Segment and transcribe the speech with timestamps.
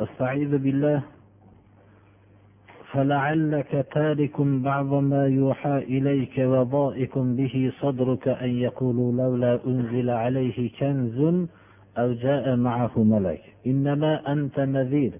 [0.00, 1.02] استعيذ بالله.
[2.92, 11.46] فلعلك تارك بعض ما يوحى إليك وضائق به صدرك أن يقولوا لولا أنزل عليه كنز
[11.98, 13.42] أو جاء معه ملك.
[13.66, 15.12] إنما أنت نذير.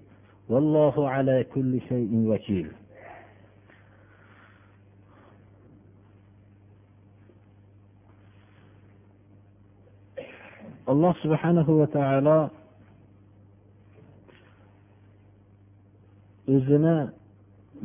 [0.49, 2.69] والله على كل شيء وكيل.
[10.87, 12.39] alloh subhanahu va taolo
[16.55, 16.97] o'zini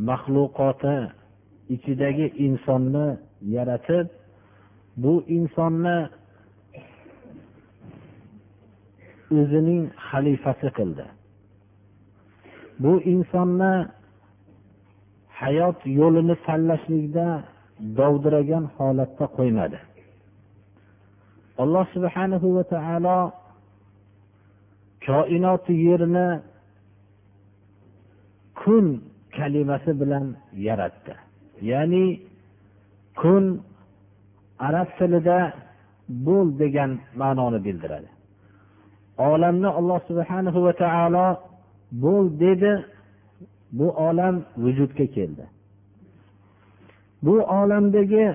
[0.09, 0.97] maxluqoti
[1.75, 3.07] ichidagi insonni
[3.55, 4.07] yaratib
[5.03, 5.97] bu insonni
[9.39, 11.05] o'zining xalifasi qildi.
[12.83, 13.73] Bu insonni
[15.39, 17.27] hayot yo'lini tanlashlikda
[17.99, 19.79] dovdiragan holatda qo'ymadi.
[21.63, 23.19] Alloh subhanahu va taolo
[25.07, 26.27] koinoti yerni
[28.61, 28.85] kun
[29.37, 30.25] kalimasi bilan
[30.67, 31.13] yaratdi.
[31.61, 32.05] Ya'ni
[33.21, 33.43] kun
[34.67, 35.39] arab tilida
[36.25, 38.09] bo'l degan ma'noni bildiradi.
[39.29, 41.27] Olamni alloh subhanahu va taolo
[42.03, 42.73] bo'l dedi
[43.77, 45.45] bu olam vujudga keldi.
[47.25, 48.25] Bu olamdagi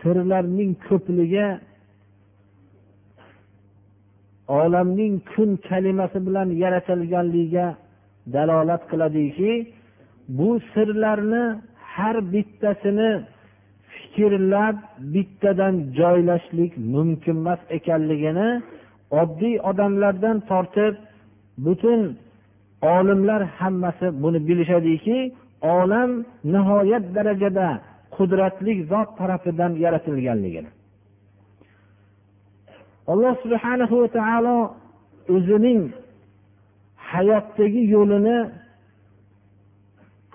[0.00, 1.48] sirlarning ko'pligi
[4.60, 7.66] olamning kun kalimasi bilan yaratilganligiga
[8.34, 9.52] dalolat qiladiki
[10.38, 11.44] bu sirlarni
[11.94, 13.10] har bittasini
[13.94, 14.76] fikrlab
[15.14, 18.48] bittadan joylashlik mumkin emas ekanligini
[19.20, 20.94] oddiy odamlardan tortib
[21.64, 22.00] butun
[22.94, 25.18] olimlar hammasi buni bilishadiki
[25.62, 26.10] olam
[26.52, 27.68] nihoyat darajada
[28.16, 30.70] qudratli zot tarafidan yaratilganligini.
[33.12, 34.58] Alloh subhanahu va taolo
[35.34, 35.80] o'zining
[37.12, 38.38] hayotdagi yo'lini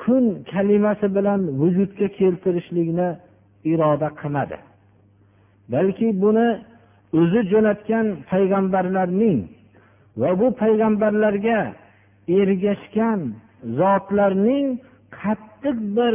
[0.01, 3.09] kun kalimasi bilan vujudga keltirishlikni
[3.71, 4.57] iroda qilmadi.
[5.73, 6.47] Balki buni
[7.19, 9.39] o'zi jo'natgan payg'ambarlarning
[10.21, 11.59] va bu payg'ambarlarga
[12.39, 13.19] ergashgan
[13.79, 14.65] zotlarning
[15.19, 16.13] qattiq bir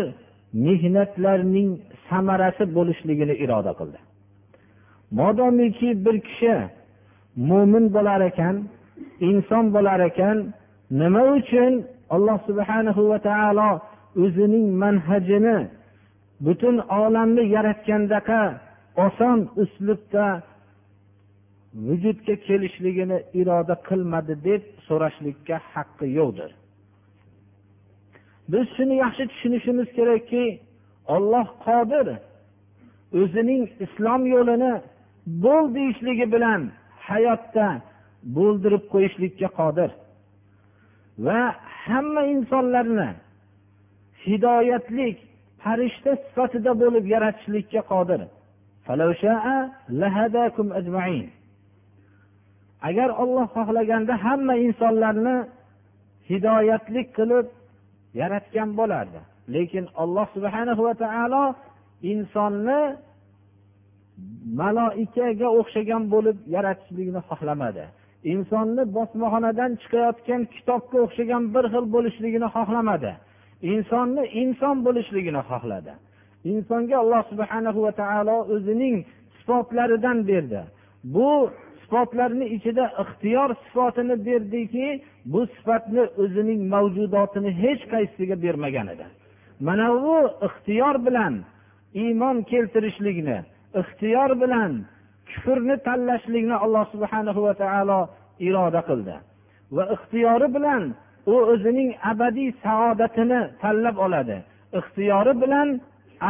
[0.66, 1.68] mehnatlarning
[2.08, 3.98] samarasi bo'lishligini iroda qildi.
[5.18, 6.54] Modomiki bir kishi
[7.50, 8.56] mo'min bo'lar ekan
[9.30, 10.38] inson bo'lar ekan
[11.00, 11.72] nima uchun
[12.14, 13.70] alloh subhanahu va taolo
[14.24, 15.58] o'zining manhajini
[16.44, 18.42] butun olamni yaratgandaqa
[19.06, 20.26] oson uslubda
[21.86, 26.50] vujudga kelishligini iroda qilmadi deb so'rashlikka haqqi yo'qdir.
[28.52, 30.44] Biz shuni yaxshi tushunishimiz kerakki
[31.14, 32.06] olloh qodir
[33.20, 34.74] o'zining islom yo'lini
[35.44, 36.60] bo'l deyishligi bilan
[37.08, 37.68] hayotda
[38.36, 39.90] bo'ldirib qo'yishlikka qodir.
[41.26, 41.40] Va
[41.84, 43.10] hamma insonlarni
[44.26, 45.16] hidoyatlik
[45.62, 48.20] farishta sifatida bo'lib yaratishlikka qodir.
[52.88, 55.36] Agar olloh xohlaganda hamma insonlarni
[56.30, 57.46] hidoyatlik qilib
[58.20, 59.20] yaratgan bo'lardi.
[59.54, 61.44] Lekin alloh subhanahu va taolo
[62.12, 62.80] insonni
[64.60, 67.84] maloikaga o'xshagan bo'lib yaratishlikni xohlamadi.
[68.24, 73.12] Insonni bosmaxonadan chiqayotgan kitobga o'xshagan bir xil bo'lishligini xohlamadi.
[73.72, 75.92] Insonni inson bo'lishligini xohladi.
[76.52, 78.96] Insonga alloh subhana va taolo o'zining
[79.38, 80.60] sifatlaridan berdi.
[81.14, 81.50] Bu
[81.82, 84.86] sifatlarni ichida ixtiyor sifatini berdiki
[85.32, 89.06] bu sifatni o'zining mavjudotini hech qaysisiga bermagan edi.
[89.60, 90.16] Mana bu
[90.46, 91.34] ixtiyor bilan
[91.94, 93.38] iymon keltirishlikni
[93.80, 94.72] ixtiyor bilan
[95.28, 98.00] kufrni tanlashlikni alloh subhana va taolo
[98.48, 99.16] iroda qildi.
[99.76, 100.82] Va ixtiyori bilan
[101.32, 104.36] u o'zining abadiy saodatini tanlab oladi.
[104.78, 105.68] Ixtiyori bilan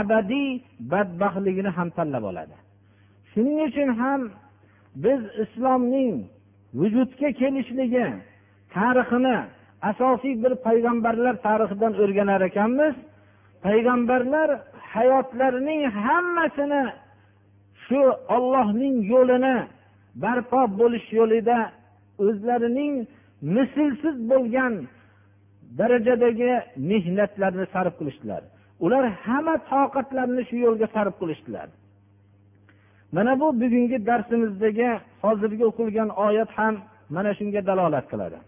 [0.00, 0.48] abadiy
[0.92, 2.56] badbaxtligini ham tanlab oladi.
[3.30, 4.20] Shuning uchun ham
[5.04, 6.14] biz islomning
[6.80, 8.06] vujudga kelishligi
[8.74, 9.36] tarixini
[9.90, 12.94] asosiy bir payg'ambarlar tarixidan o'rganar ekanmiz.
[13.66, 14.48] Payg'ambarlar
[14.94, 16.82] hayotlarining hammasini
[17.88, 18.00] shu
[18.36, 19.56] ollohning yo'lini
[20.22, 21.58] barpo bo'lish yo'lida
[22.24, 22.94] o'zlarining
[23.54, 24.74] mislsiz bo'lgan
[25.78, 26.50] darajadagi
[26.90, 28.42] mehnatlarni sarf qilishdilar.
[28.84, 31.68] Ular hamma toqatlarini shu yo'lga sarf qilishdilar.
[33.16, 34.88] Mana bu bugungi darsimizdagi
[35.22, 36.74] hozirgi o'qilgan oyat ham
[37.14, 38.38] mana shunga dalolat qiladi.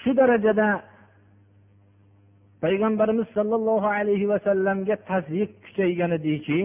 [0.00, 0.68] Shu darajada
[2.62, 6.58] payg'ambarimiz sollallohu alayhi vasallamga tasdiq kuchaygan ediki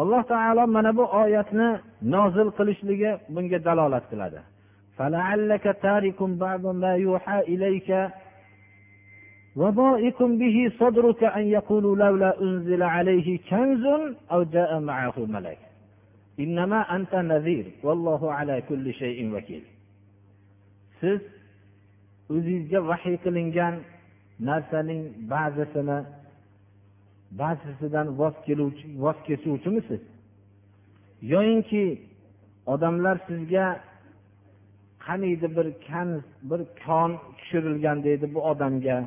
[0.00, 1.68] alloh taolo mana bu oyatni
[2.14, 4.40] nozil qilishligi bunga dalolat qiladi
[9.56, 13.84] وضائق به صدرك أن يقولوا لولا أنزل عليه كنز
[14.32, 15.58] أو جاء معه ملك
[16.40, 19.64] إنما أنت نذير والله على كل شيء وكيل
[21.02, 21.22] siz
[22.30, 23.74] o'zingizga vahiy qilingan
[24.48, 25.00] narsaning
[25.32, 25.96] ba'zisini
[27.31, 30.01] ba'zisidan voz keluvchi voz kesuvchimisiz?
[31.21, 32.01] Yoyinki
[32.65, 33.79] odamlar sizga
[35.05, 36.09] qaniydi bir kan
[36.49, 38.97] bir kon tushirilgan deydi bu odamga.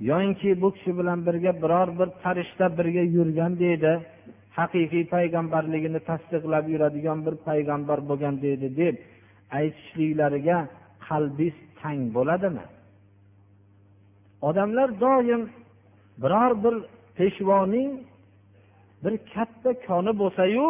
[0.00, 3.92] Yoyinki bu kishi bilan birga biror bir farishta birga yurgan deydi.
[4.58, 8.96] Haqiqiy payg'ambarligini tasdiqlab yuradigan bir payg'ambar bo'lgan deydi deb
[9.58, 10.58] aytishliklariga
[11.08, 12.64] qalbingiz tang bo'ladimi?
[14.48, 15.42] Odamlar doim
[16.22, 16.74] biror bir
[17.18, 17.90] peshvoning
[19.04, 20.66] bir katta koni bo'lsayu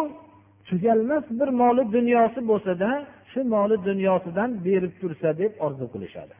[0.68, 2.90] tugalmas bir moli dunyosi bo'lsada
[3.30, 6.34] shu moli dunyosidan berib tursa deb orzu qilishadi.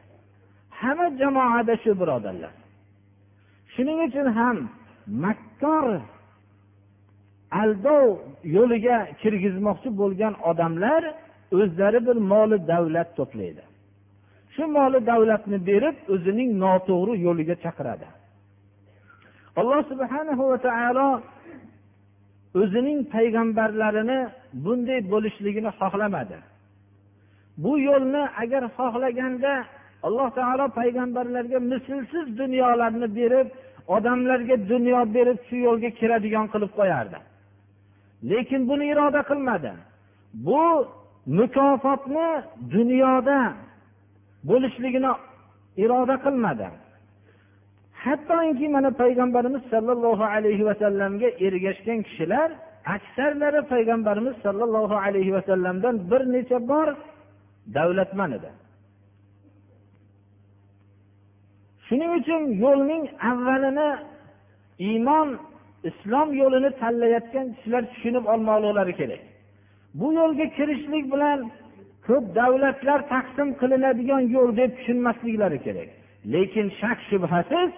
[0.79, 2.53] Hamma jamoada shu birodarlar.
[3.73, 4.57] Shuning uchun ham
[5.23, 5.87] makkor
[7.61, 8.05] aldov
[8.55, 11.01] yo'liga kirgizmoqchi bo'lgan odamlar
[11.59, 13.63] o'zlari bir moli davlat to'playdi.
[14.53, 18.07] Shu moli davlatni berib o'zining noto'g'ri yo'liga chaqiradi.
[19.55, 21.21] Alloh subhanahu va taolo
[22.61, 24.19] o'zining payg'ambarlarini
[24.63, 26.37] bunday bo'lishligini xohlamadi.
[27.63, 29.53] Bu yo'lni agar xohlaganda
[30.07, 33.47] alloh taolo payg'ambarlarga mislsiz dunyolarni berib
[33.95, 37.19] odamlarga dunyo berib shu yo'lga kiradigan qilib qo'yardi.
[38.31, 39.71] Lekin buni iroda qilmadi.
[40.47, 40.63] Bu
[41.39, 42.29] mukofotni
[42.75, 43.39] dunyoda
[44.49, 45.11] bo'lishligini
[45.83, 46.67] iroda qilmadi.
[48.05, 52.49] Hattoki mana payg'ambarimiz sollallohu alayhi vasallamga ergashgan kishilar
[52.95, 56.87] aksarlari payg'ambarimiz sollallohu alayhi vasallamdan bir necha bor
[57.77, 58.49] davlatman edi.
[61.87, 63.89] Shuning uchun yo'lning avvalini
[64.87, 65.27] iymon
[65.89, 69.21] islom yo'lini tanlayotgan kishilar tushunib olmoqlari kerak.
[69.99, 71.39] Bu yo'lga kirishlik bilan
[72.07, 75.89] ko'p davlatlar taqsim qilinadigan yo'l deb tushunmasliklari kerak.
[76.33, 77.69] Lekin shak shubhasiz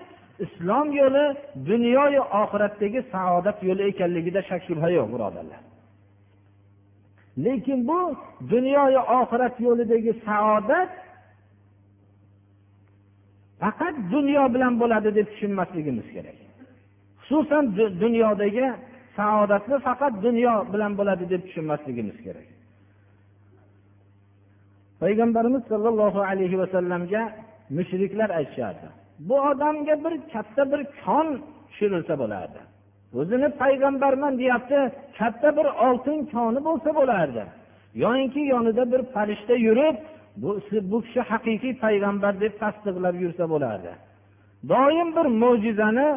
[0.46, 1.26] islom yo'li
[1.70, 5.62] dunyoyu oxiratdagi saodat yo'li ekanligida shak shubha yo'q birodarlar.
[7.46, 8.00] Lekin bu
[8.54, 10.92] dunyoyu oxirat yo'lidagi saodat
[13.62, 16.38] faqat dunyo bilan bo'ladi deb tushunmasligimiz kerak.
[17.22, 17.64] Xususan
[18.04, 18.66] dunyodagi
[19.18, 22.48] saodatni faqat dunyo bilan bo'ladi deb tushunmasligimiz kerak.
[25.02, 27.22] Payg'ambarimiz sollallohu alayhi vasallamga
[27.78, 28.88] mushriklar aytishardi.
[29.28, 31.28] Bu odamga bir katta bir kon
[31.68, 32.62] tushirilsa bo'lardi.
[33.20, 34.80] O'zini payg'ambarman deyapti
[35.20, 37.44] katta bir oltin koni bo'lsa bo'lardi.
[38.04, 39.98] Yoyinki yonida bir farishta yurib
[40.42, 40.50] bu,
[40.92, 43.92] bu kishi haqiqiy payg'ambar deb tasdiqlab yursa bo'lardi.
[44.72, 46.10] Doim bir mo'jizani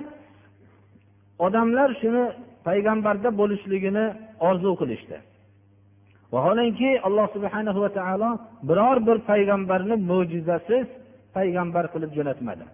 [1.46, 2.24] odamlar shuni
[2.66, 4.06] payg'ambarda bo'lishligini
[4.48, 5.16] orzu qilishdi.
[6.34, 8.30] Vaholanki alloh subhana va taolo
[8.68, 10.86] biror bir payg'ambarni mo'jizasiz
[11.36, 12.64] payg'ambar qilib jo'natmadi.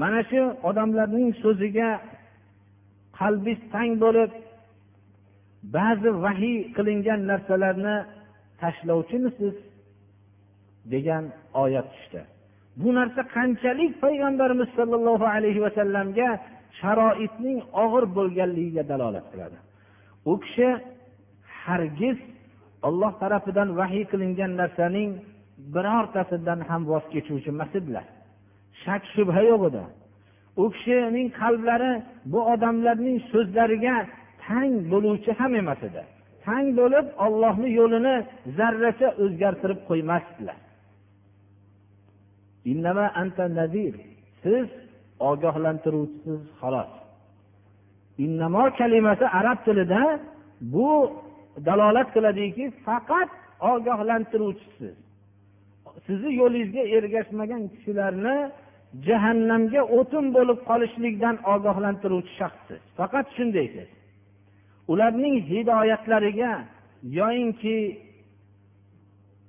[0.00, 1.88] Mana shu odamlarning so'ziga
[3.18, 4.30] qalbi tang bo'lib
[5.76, 7.96] ba'zi vahiy qilingan narsalarni
[8.60, 9.54] tashlovchimisiz?
[10.92, 11.24] degan
[11.62, 12.20] oyat tushdi.
[12.82, 16.28] Bu narsa qanchalik payg'ambarimiz sollallohu alayhi vasallamga
[16.80, 19.58] sharoitning og'ir bo'lganligiga dalolat qiladi?
[20.30, 20.68] U kishi
[21.64, 22.18] hargiz
[22.88, 25.10] olloh tarafidan vahiy qilingan narsaning
[25.74, 28.06] birortasidan ham voz kechuvchi emas edilar
[28.84, 29.84] shak shubha yo'q edi.
[30.62, 31.92] U kishining qalblari
[32.32, 33.96] bu odamlarning so'zlariga
[34.44, 36.02] tang bo'luvchi ham emas edi.
[36.46, 38.16] Tang bo'lib ollohni yo'lini
[38.58, 40.58] zarracha o'zgartirib qo'ymasdilar.
[44.42, 44.68] Siz
[45.30, 46.90] ogohlantiruvchisiz xolos.
[48.24, 50.02] Innamo kalimasi arab tilida
[50.74, 50.88] bu
[51.66, 53.30] dalolat qiladiki faqat
[53.72, 54.96] ogohlantiruvchisiz.
[56.06, 58.36] Sizni yo'lingizga ergashmagan kishilarni
[59.08, 63.88] jahannamga o'tin bo'lib qolishlikdan ogohlantiruvchi shaxssiz faqat shundaysiz
[64.92, 66.52] ularning hidoyatlariga
[67.18, 67.76] yoyinki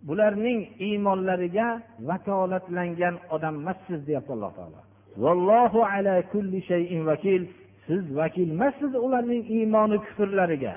[0.07, 1.67] bularning iymonlariga
[2.09, 4.79] vakolatlangan odam emassiz deyapti alloh taolo.
[5.23, 7.41] Vallohu ala kulli shayin vakil.
[7.87, 10.75] Siz vakil emassiz ularning iymoni kufrlariga.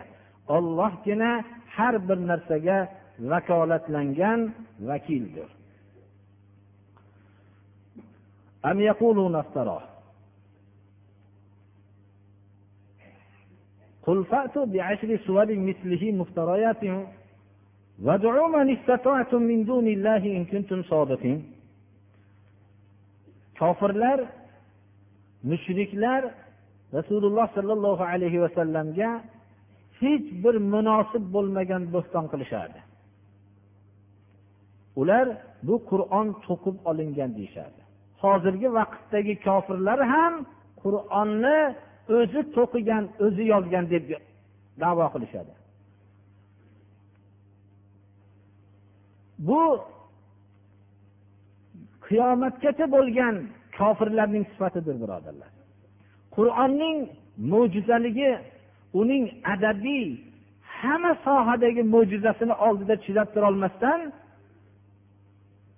[0.56, 1.30] Ollohgina
[1.76, 2.78] har bir narsaga
[3.32, 4.40] vakolatlangan
[4.90, 5.48] vakildir.
[8.65, 9.81] أم يقولون افتراه
[14.05, 16.83] قل فأتوا بعشر سور مثله مفتريات
[18.03, 21.51] وادعوا من استطعتم من دون الله إن كنتم صادقين
[23.61, 24.19] kofirlar
[25.43, 26.21] mushriklar
[26.93, 29.09] rasululloh sollallohu alayhi vasallamga
[30.01, 32.79] hech bir munosib bo'lmagan bo'xton qilishardi
[35.01, 35.25] ular
[35.67, 37.81] bu qur'on to'qib olingan deyishardi
[38.26, 40.34] Hozirgi vaqtdagi kofirlar ham
[40.82, 41.58] qur'onni
[42.18, 44.04] o'zi to'qigan o'zi yozgan deb
[44.82, 45.52] davo qilishadi.
[49.48, 49.62] Bu
[52.06, 53.34] qiyomatgacha bo'lgan
[53.78, 55.50] kofirlarning sifatidir birodarlar.
[56.36, 56.98] Qur'onning
[57.52, 58.30] mo'jizaligi
[59.00, 60.06] uning adabiy
[60.78, 64.00] hamma sohadagi mo'jizasini oldida chidab turolmasdan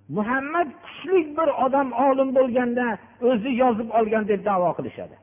[0.09, 2.87] muhammad kuchli bir odam olim bo'lganda
[3.31, 5.17] o'zi yozib olgan deb davo qilishadi.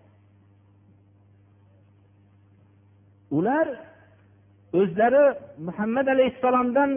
[3.37, 3.67] Ular
[4.79, 5.25] o'zlari
[5.67, 6.91] muhammad alayhissalomdan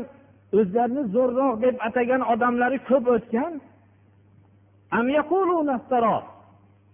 [0.58, 3.52] o'zlarini zo'rroq deb atagan odamlari ko'p o'tgan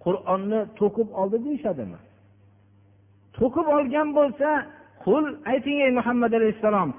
[0.05, 1.99] qur'onni to'qib oldi deyishadimi?
[3.39, 4.49] To'qib olgan bo'lsa
[5.05, 6.91] qul ayting ey muhammad alayhissalom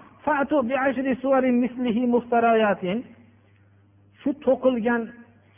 [4.25, 5.01] shu to'qilgan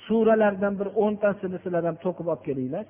[0.08, 2.86] suralardan bir o'ntasini sizlar ham to'qib olib kelinglar.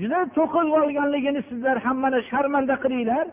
[0.00, 3.26] Juda to'qilib olganligini sizlar ham mana sharmanda qilinglar.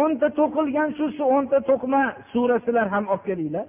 [0.00, 3.66] O'nta to'qilgan shu o'nta to'qma sura sizlar ham olib kelinglar.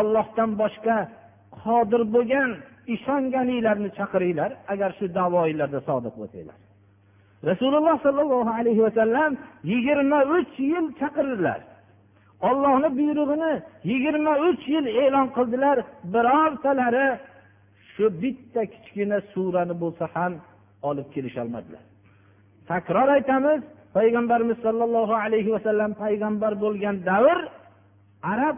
[0.00, 0.96] Ollohdan boshqa
[1.62, 2.48] qodir bo'lgan
[2.94, 4.50] ishonganinglarni chaqiringlar.
[4.72, 6.58] Agar shu davoinglarda sodiq bo'lsanglar.
[7.50, 9.32] Rasululloh sollallohu alayhi vasallam
[9.72, 11.60] yigirma uch yil chaqirdilar.
[12.48, 13.52] Ollohni buyrug'ini
[13.90, 15.76] yigirma uch yil e'lon qildilar.
[16.14, 17.06] Birortalari
[17.92, 20.32] shu bitta kichkina surani bo'lsa ham
[20.88, 21.84] olib kelisholmadilar
[22.68, 23.60] takror aytamiz
[23.96, 27.38] payg'ambarimiz sollallohu alayhi vasallam payg'ambar bo'lgan davr
[28.32, 28.56] arab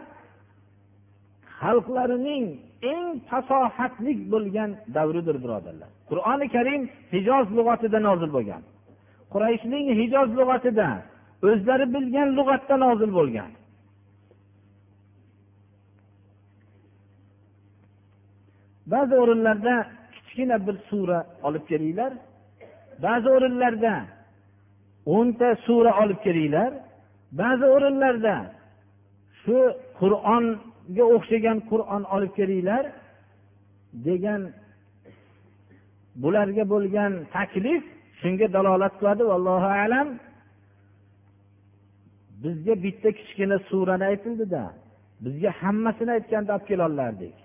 [1.61, 2.45] xalqlarining
[2.93, 5.89] eng fasohatli bo'lgan davridir birodarlar.
[6.09, 6.81] Qur'oni karim
[7.13, 8.61] hijoz lug'atida nozil bo'lgan.
[9.33, 10.89] Qurayshning hijoz lug'atida
[11.49, 13.51] o'zlari bilgan lug'atda nozil bo'lgan.
[18.91, 19.75] Ba'zi o'rinlarda
[20.13, 22.13] kichkina bir sura olib kelinglar.
[23.05, 23.93] Ba'zi o'rinlarda
[25.05, 26.71] o'nta sura olib kelinglar.
[27.41, 28.35] Ba'zi o'rinlarda
[29.41, 29.57] shu
[29.99, 32.83] qur'onga o'xshagan qur'on olib kelinglar
[34.07, 34.41] degan
[36.21, 37.83] bularga bo'lgan taklif
[38.21, 40.07] shunga dalolat qiladi vallohu alam.
[42.43, 44.63] Bizga bitta kichkina surani aytildida
[45.25, 47.35] bizga hammasini aytganda olib kelollardik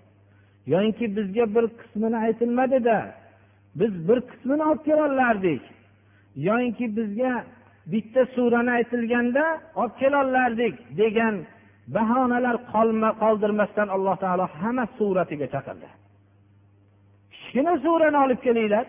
[0.67, 2.97] yoyinki bizga bir qismini aytilmadida
[3.75, 5.61] biz bir qismini olib kelolardik
[6.35, 7.43] yoyinki bizga
[7.87, 11.35] bitta surani aytilganda olib kelolardik degan
[11.87, 12.55] bahonalar
[13.23, 15.87] qoldirmasdan alloh taolo hamma suratiga chaqirdi.
[17.31, 18.85] Kichkina surani olib kelinglar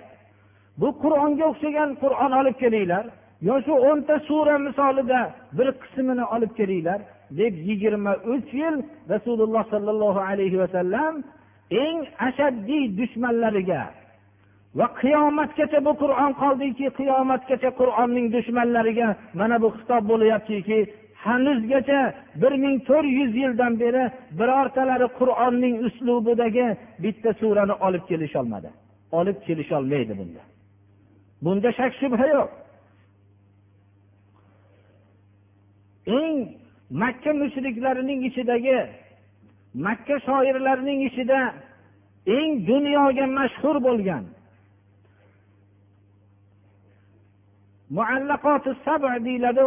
[0.81, 3.05] bu qur'onga o'xshagan qur'on olib kelinglar
[3.49, 5.21] yo shu o'nta sura misolida
[5.59, 7.01] bir qismini olib kelinglar
[7.41, 8.77] deb yigirma uch yil
[9.13, 11.15] rasululloh sollallohu alayhi vasallam
[11.71, 13.83] eng ashaddiy dushmanlariga
[14.79, 19.09] va qiyomatgacha bu qur'on qoldiki qiyomatgacha qur'onning dushmanlariga
[19.41, 20.79] mana bu xitob bo'lyaptiki
[21.25, 22.01] hanuzgacha
[22.43, 24.05] bir ming to'rt yuz yildan beri
[24.39, 26.67] birortalari qur'onning uslubidagi
[27.05, 28.69] bitta surani olib kelisholmadi.
[29.19, 30.43] Olib kelisholmaydi bunda.
[31.45, 32.51] Bunda shak shubha yo'q.
[36.19, 36.37] Eng
[37.03, 38.79] makka mushriklarining ichidagi
[39.75, 41.41] makka shoirlarining ichida
[42.27, 44.25] eng dunyoga mashhur bo'lgan
[47.97, 49.65] muallaqoti sab deyiladi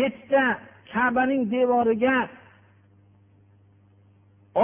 [0.00, 0.44] yettita
[0.92, 2.16] kabaning devoriga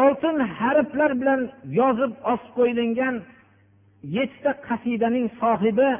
[0.02, 1.40] oltin harflar bilan
[1.80, 3.14] yozib osib qo'yilgan
[4.16, 5.90] yettita qasidaning sohibi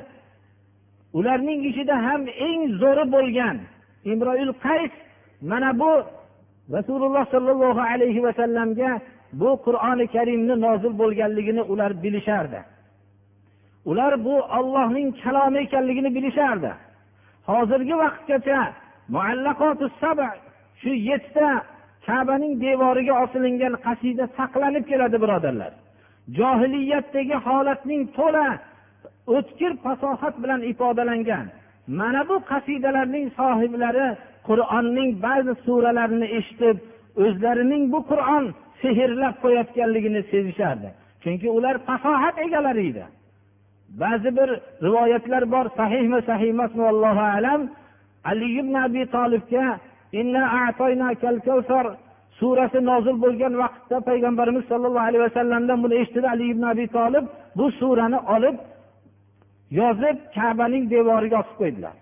[1.19, 3.57] ularning ichida ham eng zo'ri bo'lgan
[4.13, 4.93] imroil qays
[5.51, 5.93] mana bu
[6.73, 9.01] rasululloh sollallohu alayhi vasallamga
[9.33, 12.61] bu qur'oni karimni nozil bo'lganligini ular bilishardi.
[13.85, 16.73] Ular bu ollohning kalomi ekanligini bilishardi.
[17.47, 18.61] Hozirgi vaqtgacha
[20.81, 21.51] shu yettita
[22.07, 25.73] kabaning devoriga osilingan qasida saqlanib keladi birodarlar.
[26.39, 28.49] Johiliyatdagi holatning to'la
[29.37, 31.47] o'tkir fasohat bilan ifodalangan
[31.99, 34.07] mana bu qasidalarning sohiblari
[34.49, 36.77] qur'onning ba'zi suralarini eshitib
[37.25, 38.45] o'zlarining bu qur'on
[38.83, 40.89] sehrlab qo'yayotganligini sezishardi.
[41.23, 43.05] Chunki ular fasohat egalari edi
[44.03, 44.49] ba'zi bir
[44.87, 47.61] rivoyatlar bor sahihmi sahih emasmi allohu alam.
[48.25, 49.67] Ali ibn abi tolibga
[52.41, 56.29] surasi nozil bo'lgan vaqtda payg'ambarimiz sollallohu alayhi vasallamdan buni eshitdi.
[56.35, 57.25] Ali ibn abi tolib
[57.59, 58.57] bu surani olib
[59.81, 61.95] yozib kabaning devoriga osib qo'ydilar.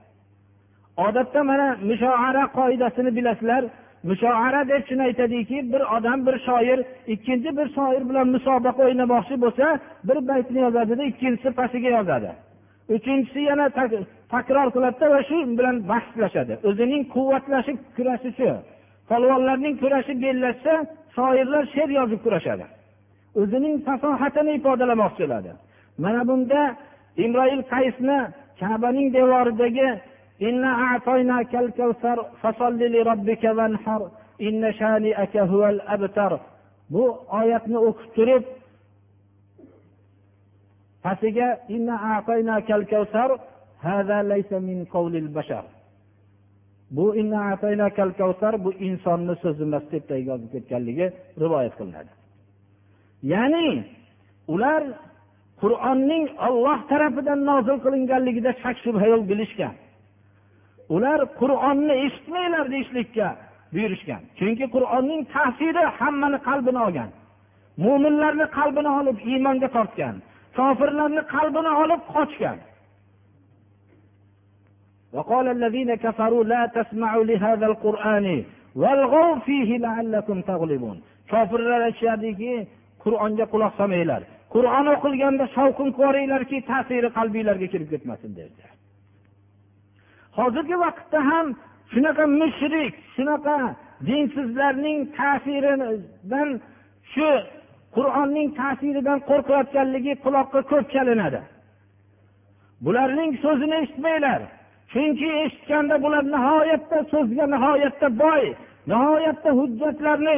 [0.97, 3.65] Odatda mana mushoara qoidasini bilasizlar.
[4.11, 6.79] Mushoara deb shuni aytadiki bir odam bir shoir
[7.15, 9.67] ikkinchi bir shoir bilan musobaqa o'ynamoqchi bo'lsa
[10.09, 12.31] bir baytni yozadida ikkinchisi pastiga yozadi.
[12.97, 13.67] Uchinchisi yana
[14.35, 16.55] takror qiladida va shu bilan bahslashadi.
[16.69, 18.51] O'zining quvvatlashib kurashi shu.
[19.11, 20.75] Polvonlarning kurashi bellashsa
[21.17, 22.65] shoirlar she'r yozib kurashadi.
[23.41, 25.51] O'zining fasohatini ifodalamoqchi bo'ladi.
[26.05, 26.61] Mana bunda
[27.25, 28.19] imroil qaysni
[28.61, 29.89] kabaning devoridagi
[36.91, 37.05] bu
[37.39, 38.45] oyatni o'qib turib
[41.03, 41.49] pastiga
[46.97, 47.17] bu
[48.65, 51.07] bu insonni so'zi emas deb yozib ketganligi
[51.43, 52.11] rivoyat qilinadi.
[53.33, 53.69] Ya'ni
[54.55, 54.83] ular
[55.63, 59.75] qur'onning olloh tarafidan nozil qilinganligida shak shubha yo'q bilishgan.
[60.96, 63.28] ular qur'onni eshitmanglar deyishlikka
[63.74, 67.10] buyurishgan chunki qur'onning ta'siri hammani qalbini olgan
[67.86, 70.16] mo'minlarni qalbini olib iymonga tortgan
[70.58, 72.60] kofirlarni qalbini olib qochgan
[75.16, 78.28] وقال الذين كفروا لا تسمعوا لهذا القرآن
[78.76, 80.98] والغوا فيه لعلكم تغلبون
[81.32, 82.54] kofirlar aytishadiki
[83.04, 84.22] qur'onga quloq solmanglar
[84.56, 88.71] qur'on o'qilganda shovqin ko'ringlarki ta'siri qalbinglarga kirib ketmasin dedi
[90.39, 91.47] hozirgi vaqtda ham
[91.93, 93.57] shunaqa mushrik shunaqa
[94.07, 96.51] dinsizlarning ta'siridan
[97.13, 97.29] shu
[97.97, 101.41] qur'onning ta'siridan qo'rqayotganligi quloqqa ko'p chalinadi.
[102.85, 104.41] Bularning so'zini eshitmanglar.
[104.93, 108.45] Chunki eshitganda bular nihoyatda so'zga nihoyatda boy
[108.91, 110.37] nihoyatda hujjatlarni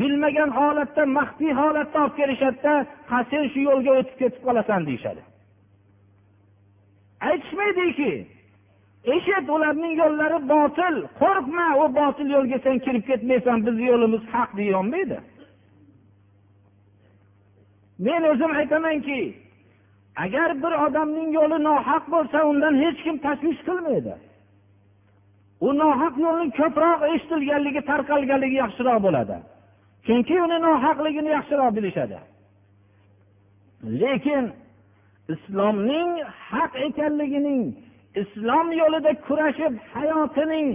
[0.00, 2.74] bilmagan holatda maxfiy holatda olib kelishadida
[3.10, 5.22] ha sen shu yo'lga o'tib ketib qolasan deyishadi.
[7.28, 8.12] Aytishmaydiki
[9.04, 10.94] eshit ularning yo'llari botil.
[11.20, 15.18] Qo'rqma u botil yo'lga sen kirib ketmaysan bizni yo'limiz haq deyolmaydi
[18.00, 19.34] men o'zim aytamanki
[20.16, 24.14] agar bir odamning yo'li nohaq bo'lsa undan hech kim tashvish qilmaydi.
[25.66, 29.36] U nohaq yo'lni ko'proq eshitilganligi tarqalganligi yaxshiroq bo'ladi.
[30.06, 32.18] Chunki uni nohaqligini yaxshiroq bilishadi.
[34.02, 34.44] Lekin
[35.34, 36.10] islomning
[36.50, 37.62] haq ekanligining
[38.22, 40.66] islom yo'lida kurashib hayotining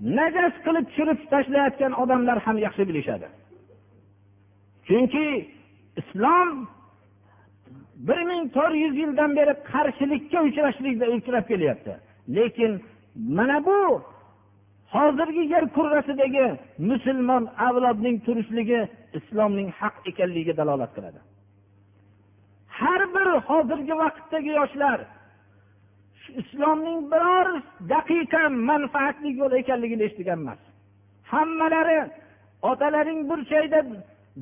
[0.00, 3.28] najas qilib tushirib tashlayotgan odamlar ham yaxshi bilishadi.
[4.88, 5.26] Chunki
[6.00, 6.48] islom
[8.08, 11.92] bir ming to'rt yuz yildan beri qarshilikka uchrashlikda uchrab kelyapti.
[12.36, 12.72] Lekin
[13.38, 13.78] mana bu
[14.94, 16.46] hozirgi yer kurrasidagi
[16.90, 18.80] musulmon avlodning turishligi
[19.18, 21.20] islomning haq ekanligiga dalolat qiladi.
[22.78, 24.98] Har bir hozirgi vaqtdagi yoshlar
[26.40, 27.48] islomning biror
[27.92, 30.60] daqiqa manfaatli yo'l ekanligini eshitgan emas.
[31.32, 32.00] Hammalari
[32.70, 33.80] otalaring burchakda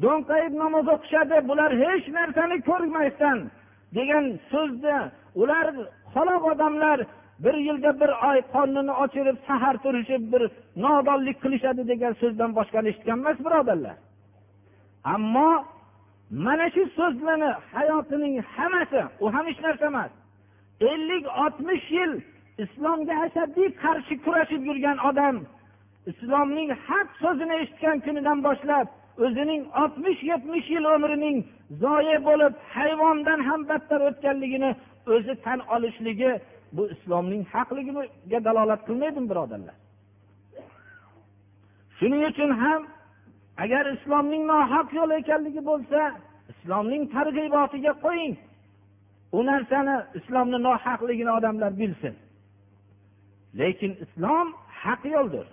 [0.03, 3.39] do'nqayib namoz o'qishadi bular hech narsani ko'rmasdan
[3.97, 4.99] degan so'zni
[5.41, 5.67] ular
[6.15, 6.99] xaloq odamlar
[7.45, 10.43] bir yilda bir oy qornini ochirib sahar turishib bir
[10.85, 13.97] nodonlik qilishadi degan so'zdan boshqani eshitgan emas birodarlar.
[15.15, 15.51] Ammo
[16.47, 20.11] mana shu so'zlarni hayotining hammasi u ham hech narsa emas
[20.81, 22.13] ellik oltmish yil
[22.59, 25.37] islomga ashaddiy qarshi kurashib yurgan odam
[26.11, 28.87] islomning haq so'zini eshitgan kunidan boshlab
[29.25, 31.39] o'zining oltmish yetmish yil umrining
[31.83, 34.71] zoye bo'lib hayvondan ham battar o'tganligini
[35.15, 36.33] o'zi tan olishligi
[36.77, 39.77] bu islomning haqligiga dalolat qilmaydimi birodarlar.
[41.99, 42.81] Shuning uchun ham
[43.65, 46.01] agar islomning nohaq yo'l ekanligi bo'lsa
[46.53, 48.35] islomning targ'ibotiga qo'ying.
[49.33, 52.15] U narsani islomni nohaqligini odamlar bilsin.
[53.59, 54.49] Lekin islom
[54.83, 55.47] haq yo'ldir.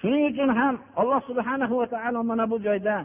[0.00, 2.96] Shuning uchun ham alloh subhana va taolo mana bu joyda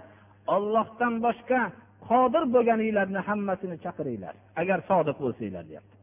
[0.56, 1.62] ollohdan boshqa
[2.10, 4.36] qodir bo'lganinglarni hammasini chaqiringlar.
[4.62, 5.99] Agar sodiq bo'lsanglar deyapti.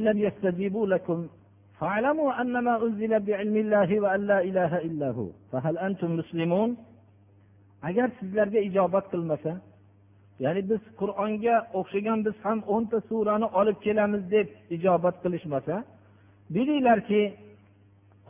[0.00, 1.18] لم يستجيبوا لكم
[1.80, 6.70] فاعلموا أنما أنزل بعلم الله وأن لا إله إلا هو فهل أنتم مسلمون
[7.88, 9.52] agar sizlarga ijobat qilmasa
[10.44, 15.76] ya'ni biz qur'onga o'xshagan biz ham o'nta surani olib kelamiz deb ijobat qilishmasa
[16.54, 17.22] bilinglarki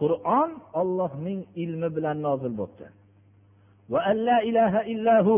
[0.01, 2.87] qur'on ollohning ilmi bilan nozil bo'libdi
[3.93, 4.01] va
[4.51, 5.37] ilaha illahu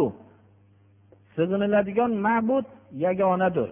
[1.37, 2.67] sig'iniladigan ma'bud
[3.05, 3.69] yagonadir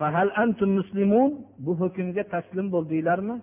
[0.00, 1.30] fahal antum muslimun
[1.64, 3.36] bu hukmga taslim bo'ldinglarmi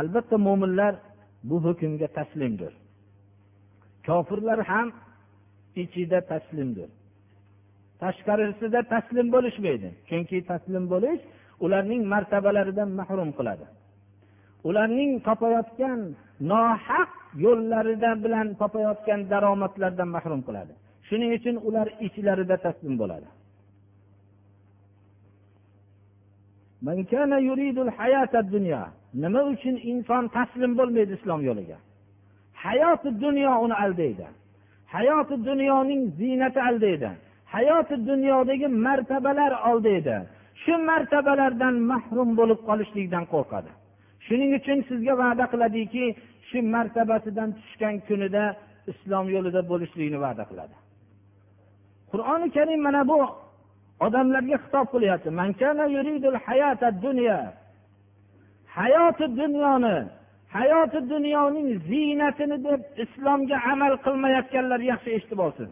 [0.00, 0.94] albatta mo'minlar
[1.48, 2.72] bu hukmga taslimdir
[4.06, 4.88] kofirlar ham
[5.82, 6.88] ichida taslimdir
[8.02, 11.22] tashqarisida taslim bo'lishmaydi chunki taslim bo'lish
[11.64, 13.66] ularning martabalaridan mahrum qiladi
[14.68, 16.00] ularning topayotgan
[16.52, 17.10] nohaq
[17.44, 20.72] yo'llarida bilan topayotgan daromadlardan mahrum qiladi
[21.08, 23.28] shuning uchun ular ichlarida taslim bo'ladi
[29.22, 31.78] nima uchun inson taslim bo'lmaydi islom yo'liga?
[32.64, 34.26] Hayoti dunyo uni aldaydi.
[34.94, 37.10] Hayoti dunyoning ziynati aldaydi.
[37.54, 40.16] Hayoti dunyodagi martabalar aldaydi.
[40.62, 43.70] Shu martabalardan mahrum bo'lib qolishlikdan qo'rqadi.
[44.26, 46.04] Shuning uchun sizga va'da qiladiki
[46.48, 48.44] shu martabasidan tushgan kunida
[48.92, 50.74] islom yo'lida bo'lishlikni va'da qiladi.
[52.12, 53.18] Qur'oni karim mana bu
[54.06, 55.28] odamlarga xitob qilyapti.
[58.78, 59.96] Hayoti dunyoni
[60.56, 65.70] hayoti dunyoning ziynatini deb islomga amal qilmayotganlar yaxshi eshitib olsin.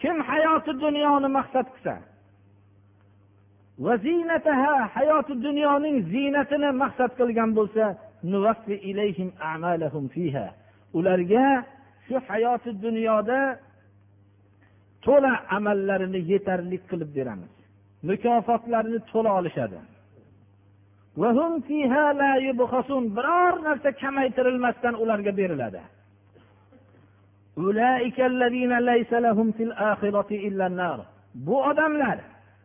[0.00, 1.94] Kim hayoti dunyoni maqsad qilsa
[3.84, 7.84] va ziynataha hayoti dunyoning ziynatini maqsad qilgan bo'lsa
[10.98, 11.46] ularga
[12.06, 13.40] shu hayoti dunyoda
[15.06, 17.52] to'la amallarini yetarli qilib beramiz.
[18.08, 19.78] Mukofotlarini to'la olishadi.
[23.16, 25.82] Biror narsa kamaytirilmasdan ularga beriladi.
[31.46, 32.18] Bu odamlar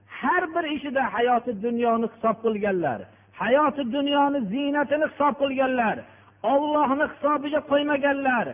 [0.08, 3.00] har bir ishida hayoti dunyoni hisob qilganlar
[3.42, 5.98] hayoti dunyoni ziynatini hisob qilganlar
[6.54, 8.46] ollohni hisobiga qo'ymaganlar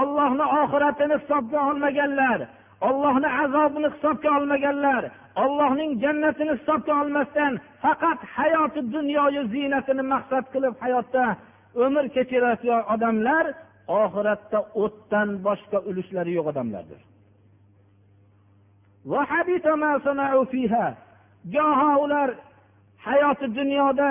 [0.00, 2.38] ollohni oxiratini hisobga olmaganlar
[2.88, 5.02] ollohni azobini hisobga olmaganlar
[5.44, 11.24] ollohning jannatini hisobga olmasdan faqat hayoti dunyoyu ziynatini maqsad qilib hayotda
[11.84, 13.44] umr kechirayotgan odamlar
[14.00, 17.00] oxiratda o'tdan boshqa ulushlari yo'q odamlardir.
[21.54, 22.28] Goho ular
[23.08, 24.08] hayoti dunyoda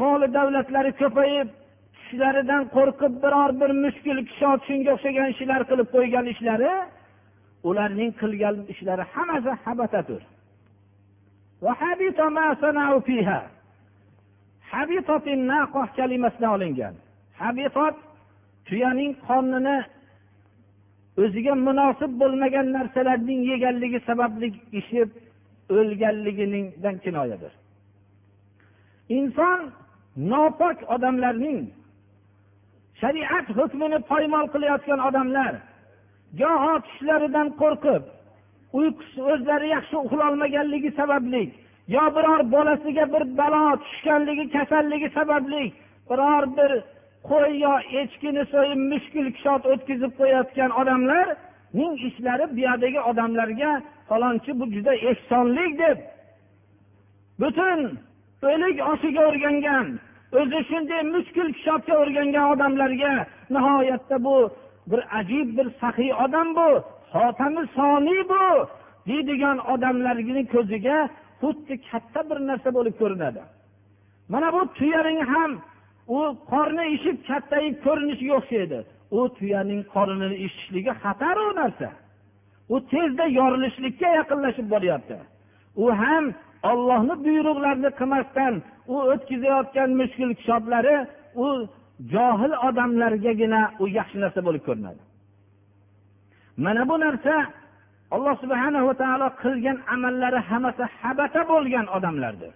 [0.00, 1.48] moli davlatlari ko'payib
[1.96, 6.72] tushlaridan qo'rqib biror bir mushkul kishot shunga o'xshagan ishlar qilib qo'ygan ishlari
[7.68, 10.22] ularning qilgan ishlari hammasi habatadir
[15.98, 16.94] kalimasidan olingan.
[17.40, 17.96] Habitot
[18.66, 19.78] tuyaning qornini
[21.22, 24.48] o'ziga munosib bo'lmagan narsalarning yeganligi sababli
[24.80, 25.10] ishib
[25.76, 27.52] o'lganligidan kinoyadir.
[29.18, 29.60] Inson
[30.32, 31.60] nopok odamlarning
[33.00, 35.52] shariat hukmini poymol qilayotgan odamlar
[36.38, 38.02] goho tushlaridan qo'rqib
[38.80, 41.42] uyqusi o'zlari yaxshi uxlolmaganligi sababli
[41.96, 45.64] yo biror bolasiga bir balo tushganligi kasalligi sababli
[46.10, 46.72] biror bir
[47.30, 53.72] qo'y yo echkini so'yib mushkul kishot o'tkazib qo'yayotgan odamlarning ishlari bu yerdagi odamlarga
[54.08, 55.98] falonchi bu juda ehsonlik deb
[57.40, 57.80] butun
[58.50, 59.86] o'lik oshiga o'rgangan
[60.40, 63.12] o'zi shunday mushkul kishotga o'rgangan odamlarga
[63.54, 64.36] nihoyatda bu
[64.90, 66.70] bir ajib bir saxiy odam bu.
[67.12, 68.46] Xotami soniy bu.
[69.08, 70.98] Deydigan odamlarni ko'ziga
[71.40, 73.42] xuddi katta bir narsa bo'lib ko'rinadi.
[74.32, 75.52] Mana bu tuyaning ham
[76.16, 76.18] u
[76.52, 78.78] qorni ishib kattayib ko'rinishiga o'xshaydi
[79.10, 81.90] u tuyaning qornini ishishligi xatar u narsa.
[82.74, 85.16] U tezda yorilishlikka yaqinlashib boryapti.
[85.82, 86.24] U ham
[86.70, 88.54] ollohni buyruqlarini qilmasdan
[88.92, 90.96] u o'tkazayotgan mushkul kishoblari
[91.44, 91.46] u
[92.14, 95.02] johil odamlargagina u yaxshi narsa bo'lib ko'rinadi.
[96.64, 97.34] Mana bu narsa
[98.14, 102.52] alloh subhana va taolo qilgan amallari hammasi habata bo'lgan odamlardir.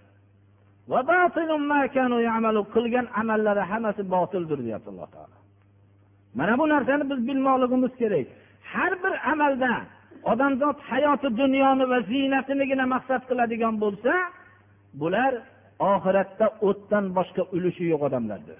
[2.75, 5.37] Qilgan amallari hammasi botildir deyapti alloh taolo.
[6.39, 8.27] Mana bu narsani biz bilmoqligimiz kerak.
[8.71, 9.73] Har bir amalda
[10.31, 14.13] odamzod hayoti dunyoni va ziynatinigina maqsad qiladigan bo'lsa
[15.01, 15.33] bular
[15.93, 18.59] oxiratda o'tdan boshqa ulushi yo'q odamlardir.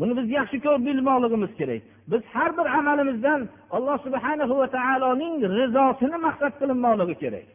[0.00, 1.82] Buni biz yaxshi ko'rib bilmoqligimiz kerak.
[2.10, 3.40] Biz har bir amalimizdan
[3.76, 7.46] alloh subhana va taoloning rizosini maqsad qilinmoqligi kerak.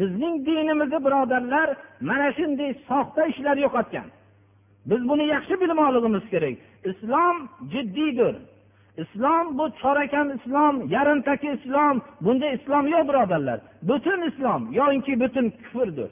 [0.00, 1.68] Bizning dinimizni birodarlar
[2.08, 4.08] mana shunday soxta ishlar yo'qotgan.
[4.90, 6.56] Biz buni yaxshi bilmoqligimiz kerak.
[6.90, 7.36] Islom
[7.72, 8.34] jiddiydir.
[9.02, 13.58] Islom bu chorakam islom yarimtaki islom bunda islom yo'q birodarlar.
[13.88, 16.10] Butun islom yoinki butun kufrdir.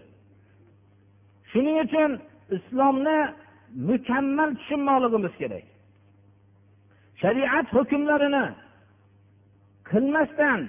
[1.51, 2.11] Shuning uchun
[2.57, 3.19] islomni
[3.75, 5.65] mukammal tushunmoqligimiz kerak.
[7.23, 8.45] Shariat hukmlarini
[9.91, 10.61] qilmasdan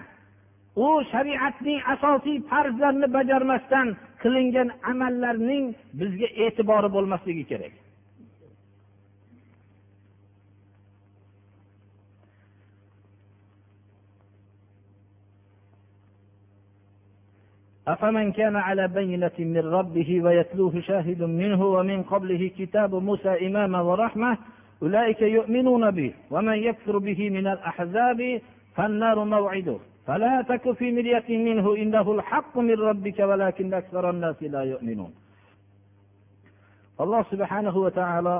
[0.85, 3.87] u shariatning asosiy farzlarini bajarmasdan
[4.21, 5.65] qilingan amallarning
[5.99, 7.73] bizga e'tibori bo'lmasligi kerak.
[17.87, 24.37] أفمن كان على بينة من ربه ويتلوه شاهد منه ومن قبله كتاب موسى إماما ورحمة
[24.81, 28.41] أولئك يؤمنون به ومن يكفر به من الأحزاب
[28.75, 29.77] فالنار موعده.
[30.07, 35.13] فلا تك في مرية منه إنه الحق من ربك ولكن أكثر الناس لا يؤمنون.
[36.99, 38.37] alloh subhanahu va taolo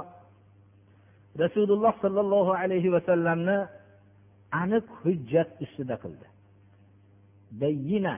[1.38, 3.58] rasululloh sollallohu alayhi vasallamni
[4.52, 6.28] aniq hujjat ustida qildi
[7.62, 8.14] bayyina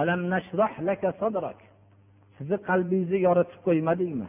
[0.00, 1.58] alam nashrah laka sadrak.
[2.36, 4.28] Sizni qalbingizni yoritib qo'ymadikmi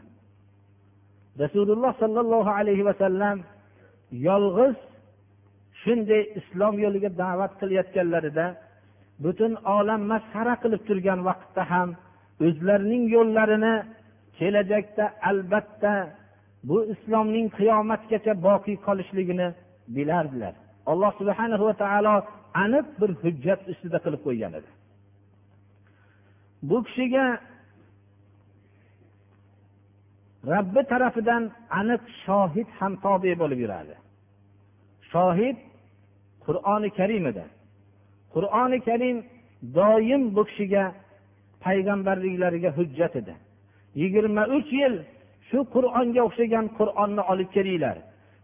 [1.40, 3.38] rasululloh sollallohu alayhi vasallam
[4.12, 4.78] yolg'iz
[5.84, 8.46] shunday islom yo'liga da'vat qilayotganlarida
[9.24, 11.90] butun olam masxara qilib turgan vaqtda ham
[12.48, 13.76] o'zlarining yo'llarini
[14.38, 15.94] kelajakda albatta
[16.70, 19.48] bu islomning qiyomatgacha boqiy qolishligini
[19.96, 20.54] bilardilar.
[20.92, 22.16] Alloh subhana va taolo
[22.64, 24.70] aniq bir hujjat ustida qilib qo'ygan edi.
[26.70, 27.26] Bu kishiga
[30.52, 31.44] robbi tarafidan
[31.80, 33.96] aniq shohid ham tobe bo'lib yuradi.
[35.12, 35.58] Shohid
[36.46, 37.46] qur'oni karim edi
[38.34, 39.18] qur'oni karim
[39.78, 40.84] doim bu kishiga
[41.66, 43.34] payg'ambarliklariga hujjat edi.
[44.02, 44.96] Yigirma uch yil
[45.50, 47.98] shu qur'onga o'xshagan qur'onni olib kelinglar.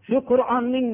[0.08, 0.88] Shu qur'onning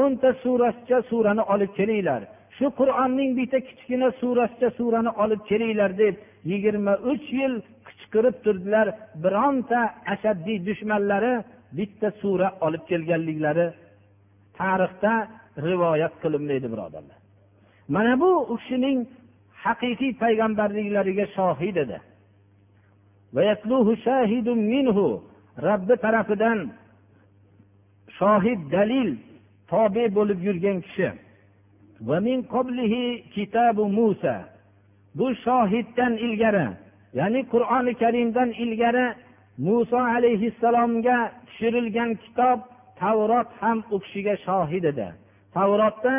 [0.00, 2.22] o'nta surasicha surani olib kelinglar.
[2.56, 6.14] Shu qur'onning bitta kichkina surasicha surani olib kelinglar deb
[6.50, 7.54] yigirma uch yil
[7.86, 8.86] qichqirib turdilar
[9.24, 9.80] bironta
[10.14, 11.34] ashaddiy dushmanlari
[11.78, 13.66] bitta sura olib kelganliklari
[14.58, 15.14] tarixda
[15.66, 17.18] rivoyat qilinmaydi birodarlar.
[17.94, 18.98] Mana bu u kishining
[19.64, 21.98] haqiqiy payg'ambarliklariga shohid edi.
[25.66, 26.58] Robbi tarafidan
[28.18, 29.10] shohid dalil
[29.70, 31.08] tobe bo'lib yurgan kishi.
[35.18, 36.66] Bu shohiddan ilgari
[37.18, 39.06] ya'ni qur'oni karimdan ilgari
[39.58, 42.58] muso alayhissalomga tushirilgan kitob
[43.00, 45.08] tavrot ham u kishiga shohid edi.
[45.54, 46.14] Tavrotda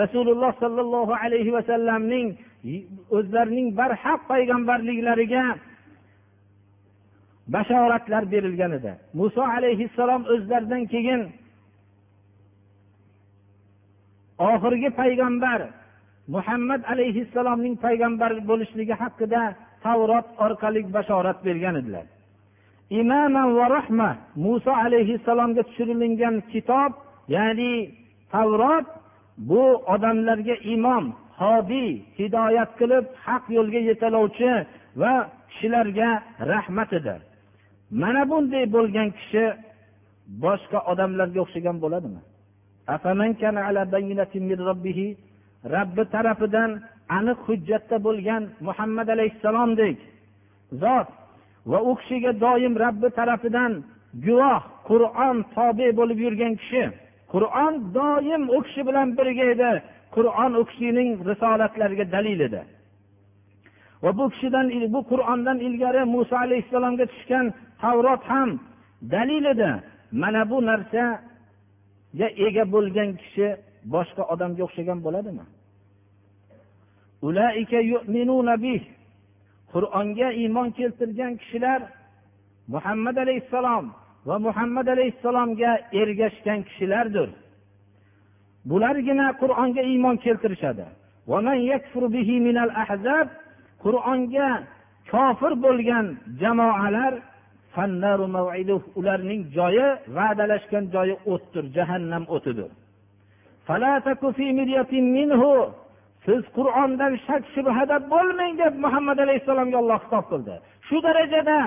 [0.00, 2.28] rasululloh sollallohu alayhi vasallamning
[3.16, 5.44] o'zlarining barhaq payg'ambarliklariga
[7.54, 8.92] bashoratlar berilgan edi.
[9.18, 11.20] Muso alayhissalom o'zlaridan keyin
[14.38, 15.60] oxirgi payg'ambar
[16.34, 19.42] muhammad alayhissalomning payg'ambar bo'lishligi haqida
[19.84, 22.06] tavrot orqali bashorat bergan edilar.
[23.00, 24.10] Imaman va rahma
[24.44, 26.92] muso alayhissalomga tushirilgan kitob
[27.36, 27.74] ya'ni
[28.34, 28.86] tavrot
[29.50, 29.62] bu
[29.94, 31.04] odamlarga imom
[31.40, 34.52] hodiy hidoyat qilib haq yo'lga yetalovchi
[35.00, 35.14] va
[35.50, 36.10] kishilarga
[36.52, 37.16] rahmat edi
[38.02, 39.44] mana bunday bo'lgan kishi
[40.44, 42.20] boshqa odamlarga o'xshagan bo'ladimi?
[45.74, 46.70] Robbi tarafidan
[47.18, 49.98] aniq hujjatda bo'lgan muhammad alayhissalomdek
[50.82, 51.08] zot
[51.70, 53.72] va u kishiga doim robbi tarafidan
[54.26, 56.84] guvoh qur'on tobe bo'lib yurgan kishi
[57.32, 59.72] qur'on doim u kishi bilan birga edi
[60.14, 62.62] qur'on u kishining risolatlariga dalil edi
[64.02, 67.46] va bu kishidan bu qur'ondan ilgari muso alayhissalomga tushgan
[67.82, 68.50] tavrot ham
[69.14, 69.70] dalil edi
[70.22, 71.04] mana bu narsa
[72.46, 73.46] ega bo'lgan kishi
[73.94, 75.44] boshqa odamga o'xshagan bo'ladimi?
[79.72, 81.80] Qur'onga iymon keltirgan kishilar
[82.74, 83.84] muhammad alayhissalom
[84.28, 87.28] va muhammad alayhissalomga ergashgan kishilardir.
[88.70, 90.86] Bulargina qur'onga iymon keltirishadi.
[93.84, 94.48] Qur'onga
[95.10, 96.06] kofir bo'lgan
[96.40, 97.12] jamoalar
[98.98, 99.86] ularning joyi
[100.16, 102.70] va'dalashgan joyi o'tdir jahannam o'tidir
[106.26, 110.54] siz qur'ondan shak shubhada bo'lmang deb muhammad alayhissalomga olloh xitob qildi.
[110.88, 111.58] Shu darajada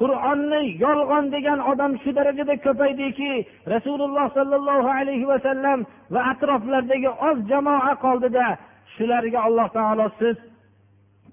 [0.00, 3.32] qur'onni yolg'on degan odam shu darajada ko'paydiki
[3.74, 5.78] rasululloh sollallohu alayhi vasallam
[6.14, 8.46] va atroflaridagi oz jamoa qoldida
[8.94, 10.36] shularga alloh taolo siz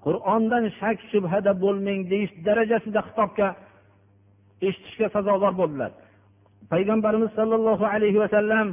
[0.06, 3.48] qur'ondan shak shubhada bo'lmang deyish darajasida xitobga
[4.66, 5.90] eshitishga sazovor bo'ldilar.
[6.72, 8.66] Payg'ambarimiz sollallohu alayhi vasallam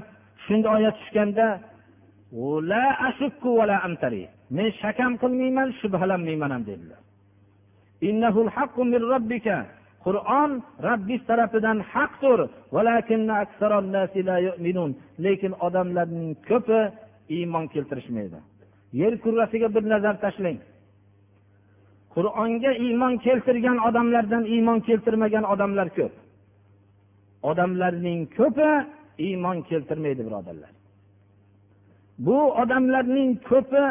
[0.45, 1.47] shunday oyat tushganda
[4.57, 6.99] men shakam qilmayman shubhalanmayman ham dedilar.
[10.05, 10.51] Qur'on
[10.87, 12.39] rabbiz tarafidan haqdir
[15.25, 16.79] lekin odamlarning ko'pi
[17.37, 18.39] iymon keltirishmaydi.
[19.01, 20.57] Yer kurrasiga bir nazar tashlang.
[22.15, 26.13] Qur'onga iymon keltirgan odamlardan iymon keltirmagan odamlar ko'p.
[27.49, 28.69] Odamlarning ko'pi
[29.27, 30.71] iymon keltirmaydi birodarlar.
[32.25, 33.83] Bu odamlarning ko'pi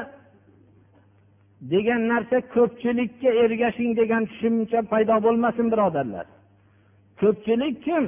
[1.73, 6.27] degan narsa ko'pchilikka ergashing degan tushuncha paydo bo'lmasin birodarlar.
[7.21, 8.05] Ko'pchilik kim?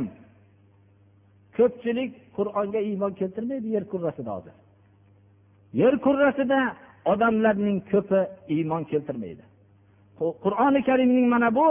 [1.56, 4.54] Ko'pchilik qur'onga iymon keltirmaydi yer kurrasida hozir.
[5.82, 6.60] Yer kurrasida
[7.12, 8.20] odamlarning ko'pi
[8.56, 9.49] iymon keltirmaydi.
[10.44, 11.68] Qur'oni karimning mana bu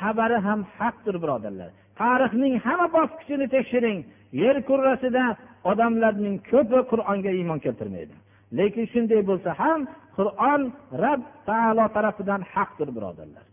[0.00, 1.70] xabari ham haqdir birodarlar.
[2.00, 3.98] Tarixning hamma bosqichini tekshiring.
[4.42, 5.24] Yer kurrasida
[5.70, 8.14] odamlarning ko'pi qur'onga iymon keltirmaydi.
[8.58, 9.80] Lekin shunday bo'lsa ham
[10.16, 10.60] qur'on
[11.04, 13.44] rab taolo tarafidan haqdir birodarlar.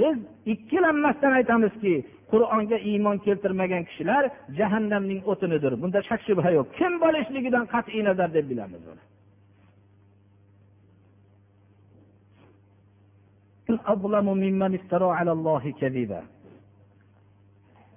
[0.00, 0.16] Biz
[0.52, 1.94] ikkilanmasdan aytamizki
[2.32, 4.22] qur'onga iymon keltirmagan kishilar
[4.58, 5.72] jahannamning o'tinidir.
[5.82, 6.66] Bunda shak shubha yo'q.
[6.78, 9.02] Kim bo'lishligidan qat'iy nazar deb bilamiz buni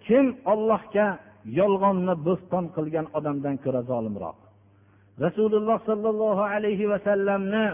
[0.06, 1.08] kim ollohga
[1.60, 4.38] yolg'onni bo'ston qilgan odamdan ko'ra zolimroq?
[5.26, 7.66] Rasululloh sollallohu alayhi vasallamni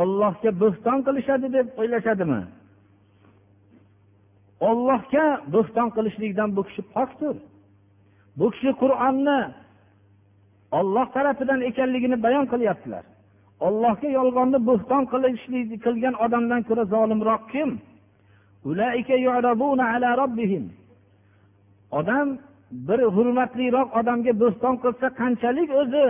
[0.00, 2.42] ollohga bo'ston qilishadi deb o'ylashadimi?
[4.70, 7.36] Ollohga bo'ston qilishlikdan bu kishi pokdir.
[8.38, 9.40] Bu kishi qur'onni
[10.78, 13.04] olloh tarafidan ekanligini bayon qilyaptilar.
[13.66, 17.70] Ollohga yolg'onni bo'xton qilishlik qilgan odamdan ko'ra zolimroq kim?
[21.98, 22.26] Odam
[22.88, 26.06] bir hurmatliroq odamga bo'ston qilsa qanchalik o'zi?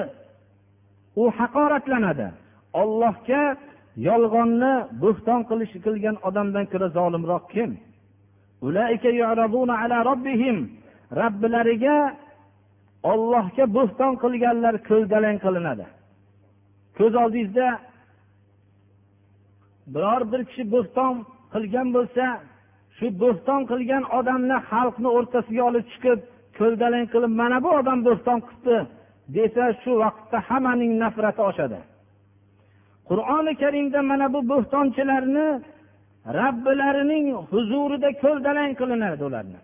[1.22, 2.28] U haqoratlanadi.
[2.82, 3.42] Ollohga
[4.08, 7.70] yolg'onni bo'xton qilish qilgan odamdan ko'ra zolimroq kim?
[11.20, 11.98] Robbilariga
[13.12, 15.86] ollohga bo'xton qilganlar ko'zdalang qilinadi.
[16.98, 17.68] Ko'z oldingizda
[19.94, 21.14] biror bir kishi bo'xton
[21.54, 22.24] qilgan bo'lsa
[22.96, 26.18] shu bo'xton qilgan odamni xalqni o'rtasiga olib chiqib
[26.58, 28.78] ko'ldalang qilib mana bu odam bo'xton qilibdi
[29.36, 31.80] desa shu vaqtda hammaning nafrati oshadi.
[33.08, 35.48] Qur'oni karimda mana bu bo'xtonchilarni
[36.38, 39.60] robbilarining huzurida ko'ldalang qilinadi ularni.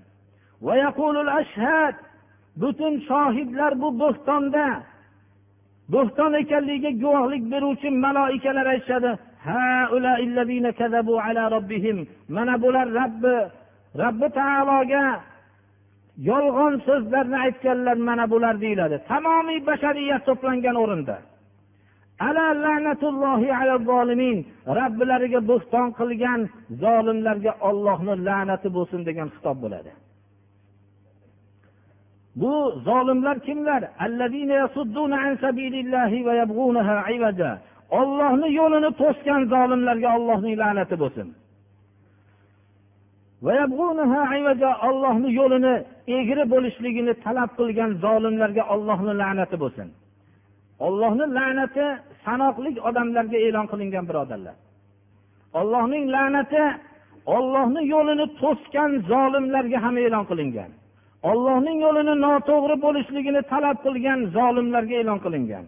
[2.63, 4.67] Butun shohidlar bu bo'xtonda
[5.93, 9.11] bo'xton ekanligiga guvohlik beruvchi maloikalar aytishadi
[12.37, 13.35] mana bular robbi
[14.03, 15.05] robbi taologa
[16.31, 18.97] yolg'on so'zlarni aytganlar mana bular deyiladi.
[19.11, 21.17] Tamomiy bashariyat to'plangan o'rinda.
[24.79, 26.41] Robbilariga bo'ston qilgan
[26.83, 29.91] zolimlarga ollohni la'nati bo'lsin degan xitob bo'ladi.
[32.37, 32.53] Bu
[32.87, 33.83] zolimlar kimlar?
[38.01, 41.29] Ollohni yo'lini to'sgan zolimlarga ollohning la'nati bo'lsin.
[44.89, 45.75] Ollohni yo'lini
[46.19, 49.89] egri bo'lishligini talab qilgan zolimlarga ollohni la'nati bo'lsin.
[50.87, 51.85] Ollohni la'nati
[52.25, 54.57] sanoqli odamlarga e'lon qilingan birodarlar.
[55.61, 56.63] Ollohning la'nati
[57.37, 60.71] ollohni yo'lini to'sgan zolimlarga ham e'lon qilingan.
[61.31, 65.65] Ollohning yo'lini noto'g'ri bo'lishligini talab qilgan zolimlarga e'lon qilingan.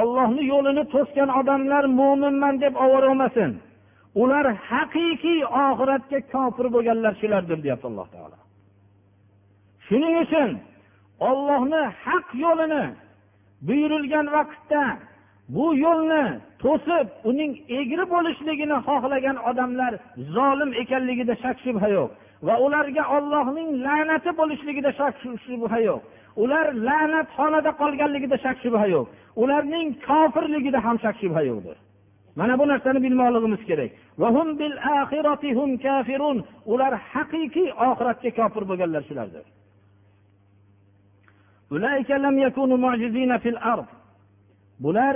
[0.00, 3.50] Ollohni yo'lini to'sgan odamlar mo'minman deb ovora olmasin.
[4.22, 8.38] Ular haqiqiy oxiratga kofir bo'lganlar shulardir deyapti alloh taolo.
[9.86, 10.50] Shuning uchun
[11.30, 12.84] ollohni haq yo'lini
[13.66, 14.82] buyurilgan vaqtda
[15.54, 16.24] bu yo'lni
[16.62, 19.92] to'sib uning egri bo'lishligini xohlagan odamlar
[20.36, 22.10] zolim ekanligida shak shubha yo'q.
[22.46, 26.00] Va ularga ollohning la'nati bo'lishligida shak shubha yo'q.
[26.42, 29.06] Ular la'nat xonada qolganligida shak shubha yo'q.
[29.42, 31.76] Ularning kofirligida ham shak shubha yo'qdir.
[32.38, 33.90] Mana bu narsani bilmoqligimiz kerak.
[36.72, 39.44] Ular haqiqiy oxiratga kofir bo'lganlar shulardir.
[44.84, 45.14] Bular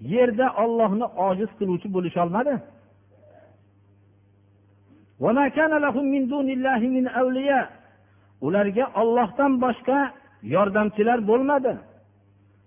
[0.00, 2.54] yerda ollohni ojiz qiluvchi bo'lisholmadi.
[8.46, 9.98] Ularga ollohdan boshqa
[10.54, 11.72] yordamchilar bo'lmadi.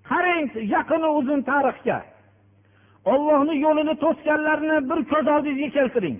[0.09, 1.97] Qarang yaqini uzun tarixga.
[3.13, 6.17] Ollohni yo'lini to'sganlarni bir ko'z oldingizga keltiring.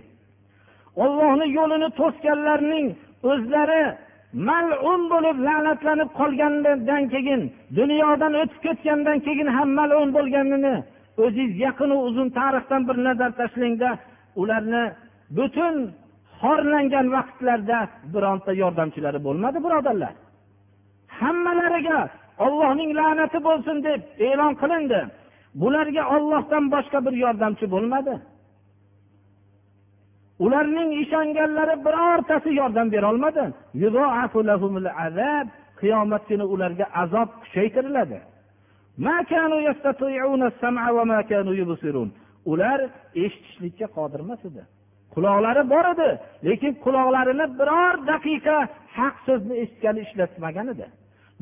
[1.03, 2.87] Ollohni yo'lini to'sganlarning
[3.31, 3.83] o'zlari
[4.47, 7.41] malun bo'lib la'natlanib qolgandan keyin
[7.77, 10.75] dunyodan o'tib ketgandan keyin ham malun bo'lganini
[11.23, 13.89] o'zingiz yaqinu uzun tarixdan bir nazar tashlangda
[14.41, 14.83] ularni
[15.37, 15.75] butun
[16.41, 17.79] xorlangan vaqtlarda
[18.13, 20.13] bironta yordamchilari bo'lmadi birodarlar.
[21.19, 21.99] Hammalariga
[22.45, 24.99] ollohning la'nati bo'lsin deb e'lon qilindi.
[25.61, 28.15] Bularga ollohdan boshqa bir yordamchi bo'lmadi.
[30.45, 33.43] Ularning ishonganlari birortasi yordam berolmadi
[35.83, 38.17] qiyomat kuni ularga azob kuchaytiriladi.
[42.51, 42.79] Ular
[43.23, 44.61] eshitishlikka qodir emas edi.
[45.13, 46.09] Quloqlari bor edi
[46.47, 48.57] lekin quloqlarini biror daqiqa
[48.97, 50.85] haq so'zni eshitgani ishlatmagan edi.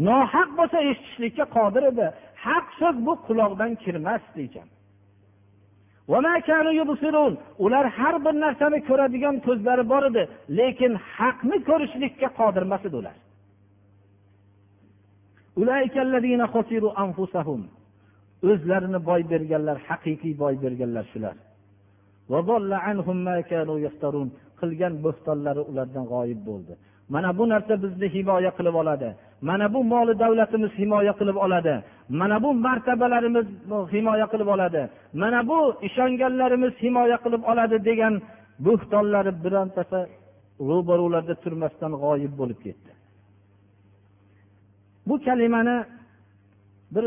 [0.08, 2.06] Nohaq bo'lsa eshitishlikka qodir edi.
[2.46, 4.68] Haq so'z bu quloqdan kirmasdi ekan
[7.64, 10.24] ular har bir narsani ko'radigan ko'zlari bor edi
[10.60, 13.16] lekin haqni ko'rishlikka qodir emas edi ular.
[18.50, 21.36] O'zlarini boy berganlar haqiqiy boy berganlar shular.
[24.62, 26.74] Qilgan bo'xtonlari ulardan g'oyib bo'ldi.
[27.14, 29.10] Mana bu narsa bizni himoya qilib oladi.
[29.50, 31.74] Mana bu moli davlatimiz himoya qilib oladi.
[32.20, 33.48] Mana bu martabalarimiz
[33.94, 34.82] himoya qilib oladi.
[35.22, 38.14] Mana bu ishonganlarimiz himoya qilib oladi degan
[38.66, 40.00] bo'xtonlari birontasi
[40.70, 42.92] ro'barularda turmasdan g'oyib bo'lib ketdi.
[45.08, 45.78] Bu kalimani
[46.96, 47.06] bir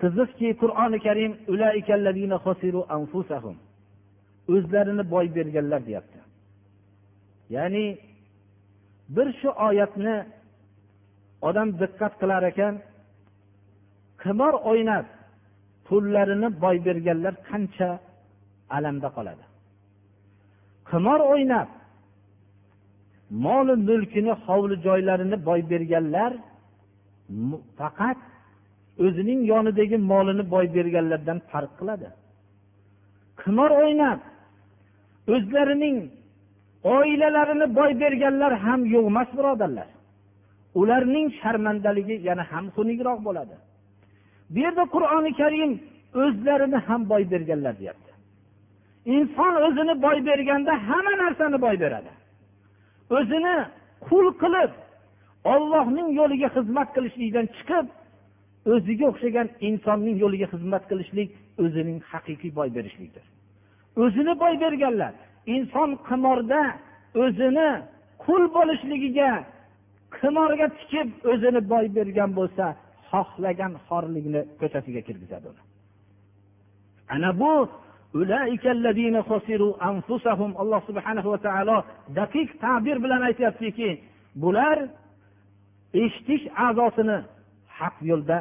[0.00, 1.32] qiziqki qur'oni karim
[4.54, 6.18] o'zlarini boy berganlar deyapti.
[7.56, 7.86] Ya'ni
[9.16, 10.16] bir shu oyatni
[11.48, 12.74] odam diqqat qilar ekan
[14.22, 15.06] qimor o'ynab
[15.86, 17.90] pullarini boy berganlar qancha
[18.76, 19.44] alamda qoladi.
[20.90, 21.68] Qimor o'ynab
[23.44, 26.32] moli mulkini hovli joylarini boy berganlar
[27.78, 28.18] faqat
[29.04, 32.08] o'zining yonidagi molini boy berganlardan farq qiladi.
[33.42, 34.20] Qimor o'ynab
[35.34, 35.96] o'zlarining
[36.96, 39.88] oilalarini boy berganlar ham yo'q emas birodarlar.
[40.80, 43.56] Ularning sharmandaligi yana ham xunukroq bo'ladi.
[44.52, 45.72] Bu yerda qur'oni karim
[46.22, 48.12] o'zlarini ham boy berganlar deyapti.
[49.16, 52.12] Inson o'zini boy berganda hamma narsani boy beradi.
[53.16, 53.56] O'zini
[54.06, 54.70] qul qilib
[55.44, 57.86] ollohning yo'liga xizmat qilishlikdan chiqib
[58.74, 61.28] o'ziga o'xshagan insonning yo'liga xizmat qilishlik
[61.64, 63.24] o'zining haqiqiy boy berishlikdir.
[64.02, 65.12] O'zini boy berganlar
[65.56, 66.62] inson qimorda
[67.24, 67.70] o'zini
[68.24, 69.30] qul bo'lishligiga
[70.18, 72.64] qimorga tikib o'zini boy bergan bo'lsa
[73.10, 75.62] xohlagan xorlikni ko'chasiga kirgizadi uni.
[77.14, 77.54] Ana bu
[80.62, 81.78] alloh subhana va taolo
[82.18, 83.90] daqiq ta'bir bilan aytyaptiki
[84.42, 84.78] bular
[85.94, 87.18] eshitish a'zosini
[87.78, 88.38] haq yo'lda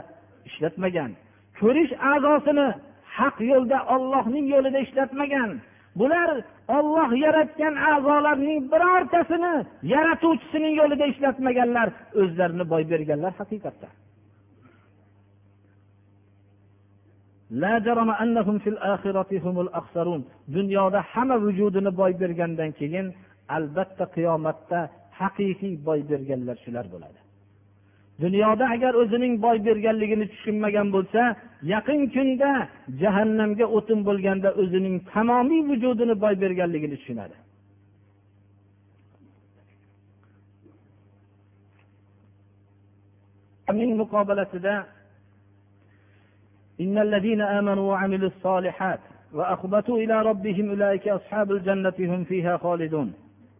[0.49, 1.11] ishlatmagan.
[1.59, 2.67] Ko'rish a'zosini
[3.17, 5.49] haq yo'lda ollohning yo'lida ishlatmagan.
[5.99, 6.29] Bular
[6.77, 9.53] olloh yaratgan a'zolarning birortasini
[9.93, 11.87] yaratuvchisining yo'lida ishlatmaganlar
[12.21, 13.89] o'zlarini boy berganlar haqiqatda.
[20.55, 23.07] Dunyoda hamma vujudini boy bergandan keyin
[23.55, 24.79] albatta qiyomatda
[25.19, 27.19] haqiqiy boy berganlar shular bo'ladi.
[28.24, 31.22] dunyoda agar o'zining boy berganligini tushunmagan bo'lsa
[31.72, 32.50] yaqin kunda
[33.02, 37.36] jahannamga o'tin bo'lganda o'zining tamomiy vujudini boy berganligini tushunadi
[43.70, 44.74] uning muqobalasida
[46.84, 49.00] إن الذين آمنوا وعملوا الصالحات
[49.36, 53.10] وأخبتوا إلى ربهم أولئك أصحاب الجنة هم فيها خالدون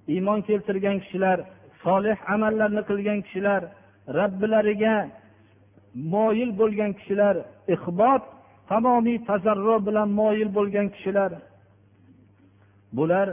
[0.08, 1.38] iymon keltirgan kishilar
[1.84, 3.62] solih amallarni qilgan kishilar
[4.17, 4.95] robbilariga
[6.13, 7.35] moyil bo'lgan kishilar
[7.75, 8.23] ixbot
[8.71, 11.31] tamomiy tazarru bilan moyil bo'lgan kishilar
[12.97, 13.27] bular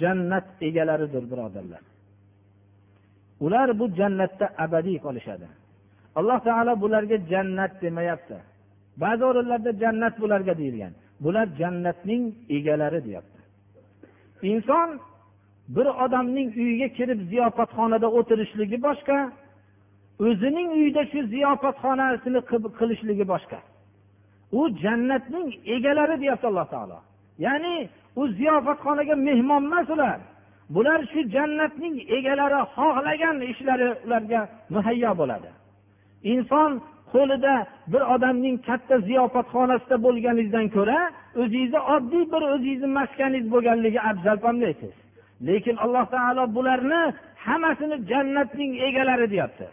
[0.00, 1.82] jannat egalaridir birodarlar.
[3.40, 5.46] Ular bu jannatda abadiy qolishadi.
[6.18, 8.36] Alloh taolo bularga jannat demayapti.
[9.02, 10.92] Ba'zi o'rinlarda jannat bularga deyilgan.
[11.24, 12.22] Bular jannatning
[12.56, 13.40] egalari deyapti.
[14.52, 14.88] Inson
[15.76, 19.18] bir odamning uyiga kirib ziyofatxonada o'tirishligi boshqa
[20.26, 22.40] o'zining uyida shu ziyofatxonasini
[22.78, 23.58] qilishligi boshqa.
[24.58, 26.98] U jannatning egalari deyapti alloh taolo.
[27.46, 27.74] Ya'ni
[28.20, 30.18] u ziyofatxonaga mehmon emas ular.
[30.74, 34.40] Bular shu jannatning egalari xohlagan ishlari ularga
[34.74, 35.50] muhayyo bo'ladi.
[36.32, 36.70] Inson
[37.12, 37.54] qo'lida
[37.92, 40.98] bir odamning katta ziyofatxonasida bo'lganingizdan ko'ra
[41.40, 44.94] o'zingizni oddiy bir o'zingizni maskaningiz bo'lganligi afzal pamlaysiz
[45.48, 47.02] lekin alloh taolo bularni
[47.46, 49.66] hammasini jannatning egalari deyapti.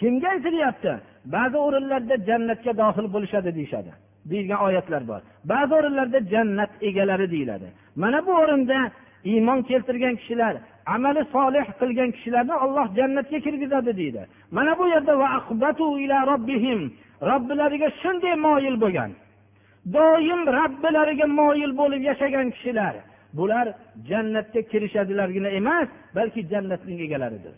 [0.00, 0.92] Kimga aytilyapti?
[1.34, 3.90] Ba'zi o'rinlarda jannatga dohil bo'lishadi deyishadi.
[4.30, 5.20] Deyilgan oyatlar bor.
[5.52, 7.68] Ba'zi o'rinlarda jannat egalari deyiladi.
[7.96, 8.78] Mana bu o'rinda
[9.24, 10.54] iymon keltirgan kishilar
[10.86, 14.22] amali solih qilgan kishilarni olloh jannatga kirgizadi deydi.
[14.50, 15.12] Mana bu yerda
[17.30, 19.10] robbilariga shunday moyil bo'lgan.
[19.94, 22.94] Doim robbilariga moyil bo'lib yashagan kishilar
[23.38, 23.66] bular
[24.08, 27.54] jannatga kirishadilargina emas balki jannatning egalaridir.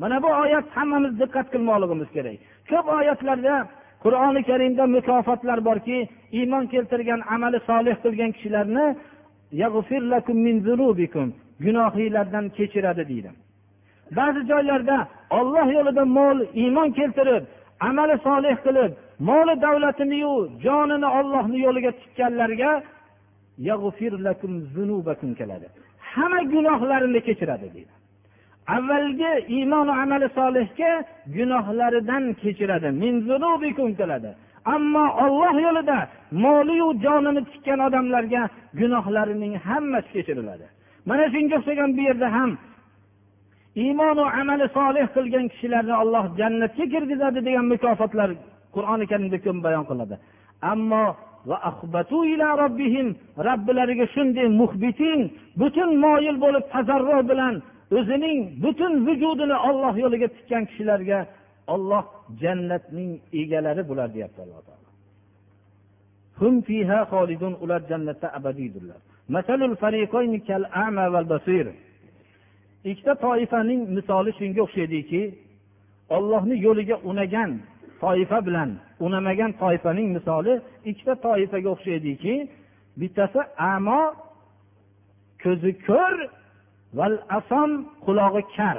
[0.00, 2.38] Mana bu oyat hammamiz diqqat qilmoqligimiz kerak.
[2.70, 3.54] Ko'p oyatlarda
[4.04, 5.98] qur'oni karimda mukofotlar borki
[6.38, 8.86] iymon keltirgan amali solih qilgan kishilarni
[11.64, 13.30] gunohinglardan kechiradi deydi.
[14.18, 14.96] Ba'zi joylarda
[15.38, 17.44] olloh yo'lida mol iymon keltirib
[17.88, 18.92] amali solih qilib
[19.28, 20.34] moli davlatiniyu
[20.64, 22.70] jonini ollohni yo'liga tikkanlarga
[25.40, 25.66] keladi.
[26.12, 27.92] Hamma gunohlarini kechiradi deydi.
[28.76, 30.90] Avvalgi iymonu amali solihga
[31.36, 32.88] gunohlaridan kechiradi.
[34.00, 34.30] Qiladi
[34.74, 35.98] ammo olloh yo'lida
[36.44, 38.42] moliyu jonini tikkan odamlarga
[38.80, 40.66] gunohlarining hammasi kechiriladi.
[41.08, 42.50] Mana shunga o'xshagan bu yerda ham
[43.82, 48.30] iymonu amali solih qilgan kishilarni olloh jannatga kirgizadi degan mukofotlar
[48.74, 50.16] qur'oni karimda ko'p bayon qiladi
[50.72, 51.04] ammo
[53.46, 55.20] robbilariga shunday muhbitin
[55.60, 57.54] butun moyil bo'lib tazarru bilan
[57.90, 61.18] o'zining butun vujudini olloh yo'liga tikkan kishilarga
[61.74, 62.04] olloh
[62.42, 63.10] jannatning
[63.40, 64.88] egalari bular deyapti alloh taolo.
[67.64, 69.00] Ular jannatda abadiydirlar.
[72.90, 75.22] Ikkita toifaning misoli shunga o'xshaydiki
[76.16, 77.50] ollohni yo'liga unagan
[78.00, 78.70] toifa bilan
[79.00, 80.54] unamagan toifaning misoli
[80.90, 82.34] ikkita toifaga o'xshaydiki
[83.00, 83.40] bittasi
[83.72, 84.02] amo
[85.42, 86.16] ko'zi ko'r
[86.94, 87.70] val asom
[88.04, 88.78] qulog'i kar.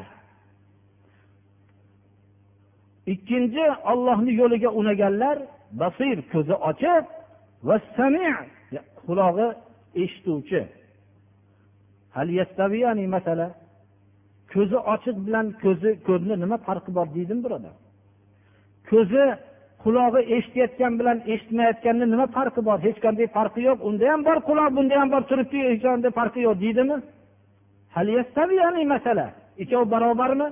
[3.14, 5.38] Ikkinchi ollohni yo'liga unaganlar
[5.82, 7.06] basir ko'zi ochiq
[7.68, 8.30] va sami
[9.06, 9.48] qulog'i
[10.04, 10.62] eshituvchi.
[13.16, 13.48] Masala?
[14.54, 17.76] Ko'zi ochiq bilan ko'zi ko'rni nima farqi bor deydimi birodar?
[18.90, 19.24] Ko'zi
[19.84, 22.78] qulog'i eshitayotgan bilan eshitmayotganni nima farqi bor?
[22.88, 23.78] Hech qanday farqi yo'q.
[23.88, 26.98] Unda ham bor quloq bunda ham bor turibdi hech qanday farqi yo'q deydimi?
[26.98, 27.17] masala
[29.58, 30.48] ikkovi barobarmi?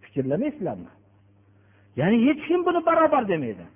[0.00, 0.90] Fikrlamaysizlarmi?
[1.96, 3.66] Ya'ni hech kim buni barobar demaydi.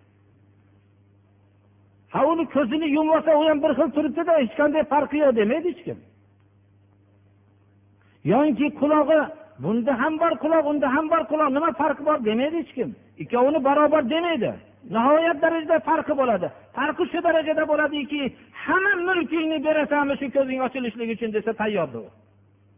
[2.10, 5.68] Ha uni ko'zini yumib olsa u ham bir xil turibdida hech qanday farqi yo'q demaydi
[5.72, 5.98] hech kim.
[8.32, 9.20] Yoki qulog'i
[9.62, 12.90] bunda ham bor quloq unda ham bor quloq nima farqi bor demaydi hech kim.
[13.22, 14.52] Ikkovini barobar demaydi.
[14.94, 16.48] Nihoyat darajada farqi bo'ladi.
[16.76, 18.20] Farqi shu darajada bo'ladiki
[18.64, 22.08] hamma mulkingni berasanmi shu ko'zing ochilishligi uchun desa tayyordir u.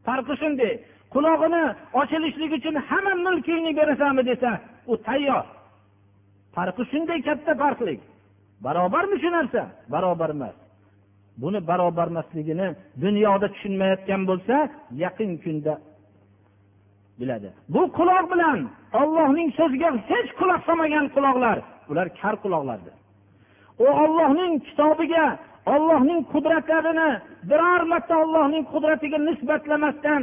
[0.07, 0.73] Farqi shunday
[1.15, 1.65] qulog'ini
[2.01, 4.51] ochilishligi uchun hamma mulkingni berasanmi desa
[4.93, 5.45] u tayyor.
[6.57, 8.01] Farqi shunday katta farqlik.
[8.65, 9.63] Barobarmi shu narsa?
[9.95, 10.57] Barobar emas.
[11.43, 12.69] Buni barobar emasligini
[13.05, 14.57] dunyoda tushunmayotgan bo'lsa
[15.05, 15.75] yaqin kunda
[17.21, 17.49] biladi.
[17.75, 18.59] Bu quloq bilan
[19.01, 21.59] ollohning so'ziga hech quloq solmagan quloqlar
[21.91, 22.95] ular kar quloqlardir
[23.83, 25.27] u ollohning kitobiga
[25.75, 27.11] ollohning qudratlarini
[27.51, 30.23] biror marta ollohning qudratiga nisbatlamasdan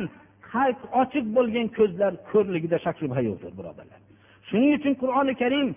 [1.02, 4.00] ochiq bo'lgan ko'zlar ko'rligida shak shubha yo'qdir birodarlar.
[4.50, 5.68] Shuning uchun qur'oni karim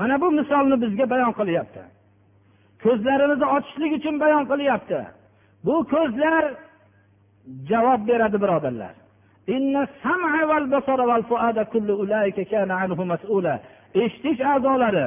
[0.00, 1.82] mana bu misolni bizga bayon qilyapti.
[2.84, 5.00] Ko'zlarimizni ochishlik uchun bayon qilyapti.
[5.66, 6.44] Bu ko'zlar
[7.70, 8.94] javob beradi birodarlar.
[14.04, 15.06] Eshitish a'zolari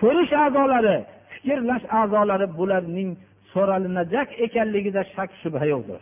[0.00, 0.96] ko'rish a'zolari
[1.32, 3.10] fikrlash a'zolari bularning
[3.52, 6.00] so'ralinajak ekanligida shak shubha yo'qdir.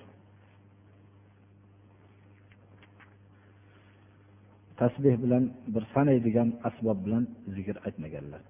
[4.81, 5.45] Tasbeh bilan
[5.75, 7.25] bir sanaydigan asbob bilan
[7.55, 8.43] zikr aytmaganlar.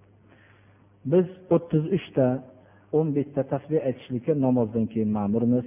[1.12, 2.26] Biz o'ttiz uchta
[2.99, 5.66] o'n beshta tasbeh aytishlikka namozdan keyin ma'murmiz.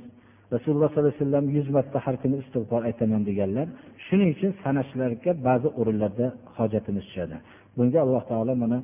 [0.56, 3.68] Rasululloh sollallohu alayhi vasallam yuz marta har kuni istig'for aytaman deganlar.
[4.06, 6.28] Shuning uchun sanashlarga ba'zi o'rinlarda
[6.58, 7.38] hojatimiz tushadi.
[7.78, 8.78] Bunga alloh taolo mana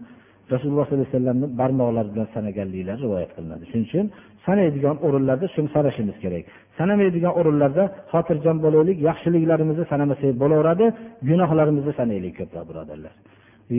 [0.53, 3.63] rasululloh sollallohu alayhi vasallamni barmoqlari bilan sanaganliklari rivoyat qilinadi.
[3.71, 4.05] Shuning uchun
[4.45, 6.43] sanaydigan o'rinlarda shuni sanashimiz kerak.
[6.79, 7.83] Sanamaydigan o'rinlarda
[8.13, 10.85] xotirjam bo'laylik yaxshiliklarimizni sanamasak bo'laveradi
[11.29, 13.13] gunohlarimizni sanaylik ko'proq birodarlar.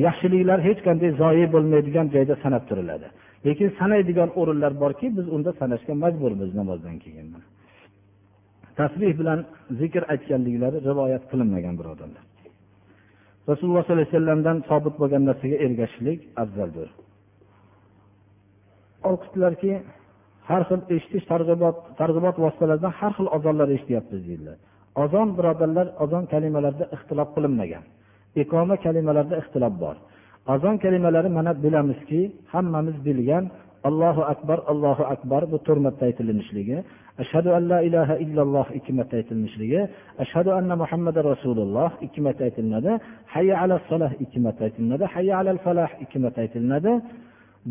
[0.06, 3.06] Yaxshiliklar hech qanday zoyi bo'lmaydigan joyda sanab turiladi.
[3.46, 7.26] Lekin sanaydigan o'rinlar borki biz unda sanashga majburmiz namozdan keyin
[8.80, 9.38] tasbih bilan
[9.80, 12.24] zikr aytganliklari rivoyat qilinmagan birodarlar.
[13.50, 16.88] Rasululloh sollallohu alayhi vasallamdan sobit bo'lgan narsaga ergashishlik afzaldir.
[19.08, 19.72] Olqishdilarki
[20.48, 24.56] har xil eshitish targ'ibot targ'ibot vositalaridan har xil ozonlar eshityapmiz deydilar.
[25.02, 27.84] Ozon birodarlar ozon kalimalarida ixtilof qilinmagan.
[28.42, 29.96] Iqoma kalimalarida ixtilof bor.
[30.54, 32.20] Azon kalimalari mana bilamizki
[32.52, 33.44] hammamiz bilgan
[33.88, 36.78] allohu akbar allohu akbar bu to'rt marta aytilinishligi
[37.22, 39.80] ashhadu an la ilaha illalloh ikki marta aytilmishligi
[40.24, 42.92] ashhadu anna muhammada rasululloh ikki marta aytilinadi
[43.34, 46.92] hayya ala solah ikki marta aytilinadi hayya alal falah ikki marta aytilinadi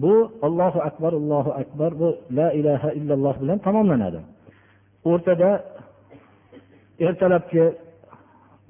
[0.02, 0.14] bu
[0.48, 2.08] ollohu akbar allohu akbar bu
[2.40, 4.20] la ilaha illalloh bilan tamomlanadi.
[5.12, 5.50] O'rtada
[7.08, 7.64] ertalabki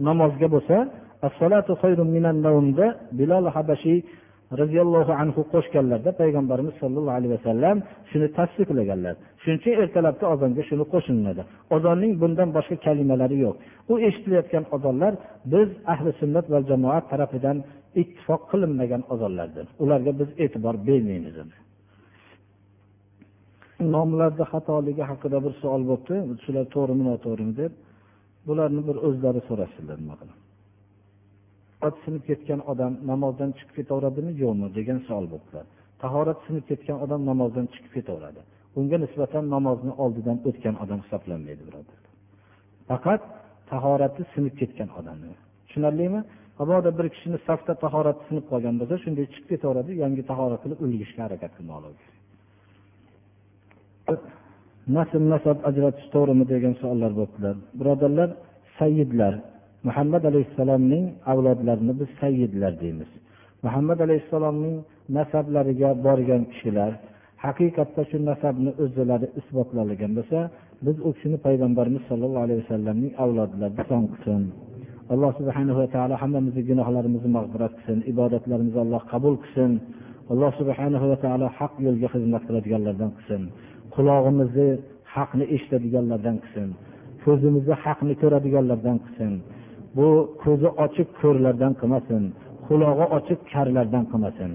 [0.07, 0.77] namozga bo'lsa
[3.19, 3.99] bilol habashiy
[4.61, 7.77] roziyallohu anhu qo'shganlarda payg'ambarimiz sollallohu alayhi vasallam
[8.11, 9.15] shuni tasdiqlaganlar.
[9.41, 11.41] Shuning uchun ertalabki ozonga shuni qo'shilinadi
[11.75, 13.55] ozonning bundan boshqa kalimalari yo'q.
[13.91, 15.13] U eshitilayotgan ozonlar
[15.53, 17.57] biz ahli sunnat va jamoat tarafidan
[18.01, 21.35] ittifoq qilinmagan ozonlardir ularga biz e'tibor bermaymiz.
[23.95, 26.15] Nomlarda xatoligi haqida bir savol bo'libdi
[26.45, 27.71] shular to'g'rimi noto'g'rimi deb.
[28.47, 30.44] Bularni bir o'zlari so'rashsinlar nima qilib
[31.85, 34.31] ovqat sinib ketgan odam namozdan chiqib ketaveradimi?
[34.43, 34.67] Yo'qmi?
[34.77, 35.65] degan savol bo'libdilar
[36.03, 38.41] tahorat sinib ketgan odam namozdan chiqib ketaveradi.
[38.79, 42.11] Unga nisbatan namozni oldidan o'tgan odam hisoblanmaydi birodarlar.
[42.89, 43.21] Faqat
[43.71, 45.33] tahorati sinib ketgan odamni.
[45.65, 46.21] Tushunarlimi?
[46.59, 51.21] Mabodo bir kishini safda tahorati sinib qolgan bo'lsa shunday chiqib ketaveradi yangi tahorat qilib ulgishga
[51.27, 52.03] harakat qilmoqligi
[54.97, 58.29] nasl nasab ajratish to'g'rimi degan savollar bo'libdilar birodarlar
[58.79, 59.33] sayyidlar
[59.87, 63.09] muhammad alayhissalomning avlodlarini biz sayyidlar deymiz.
[63.65, 64.77] Muhammad alayhissalomning
[65.17, 66.91] nasablariga borgan kishilar
[67.45, 70.39] haqiqatda shu nasabni o'zlari isbotlagan bo'lsa
[70.85, 74.41] biz u kishini payg'ambarimiz sollallohu alayhi vasallamning avlodlari son qilsin.
[75.13, 79.71] Alloh subhana va taolo hammamizni gunohlarimizni mag'firat qilsin ibodatlarimizni alloh qabul qilsin.
[80.33, 83.41] Alloh subhana va taolo haq yo'lga xizmat qiladiganlardan qilsin.
[83.95, 84.69] Qulog'imizni
[85.15, 86.69] haqni eshitadiganlardan qilsin.
[87.23, 89.33] Ko'zimizni haqni ko'radiganlardan qilsin.
[89.95, 90.07] Bu
[90.43, 92.23] ko'zi ochiq ko'rlardan qilmasin
[92.67, 94.51] qulog'i ochiq karlardan qilmasin.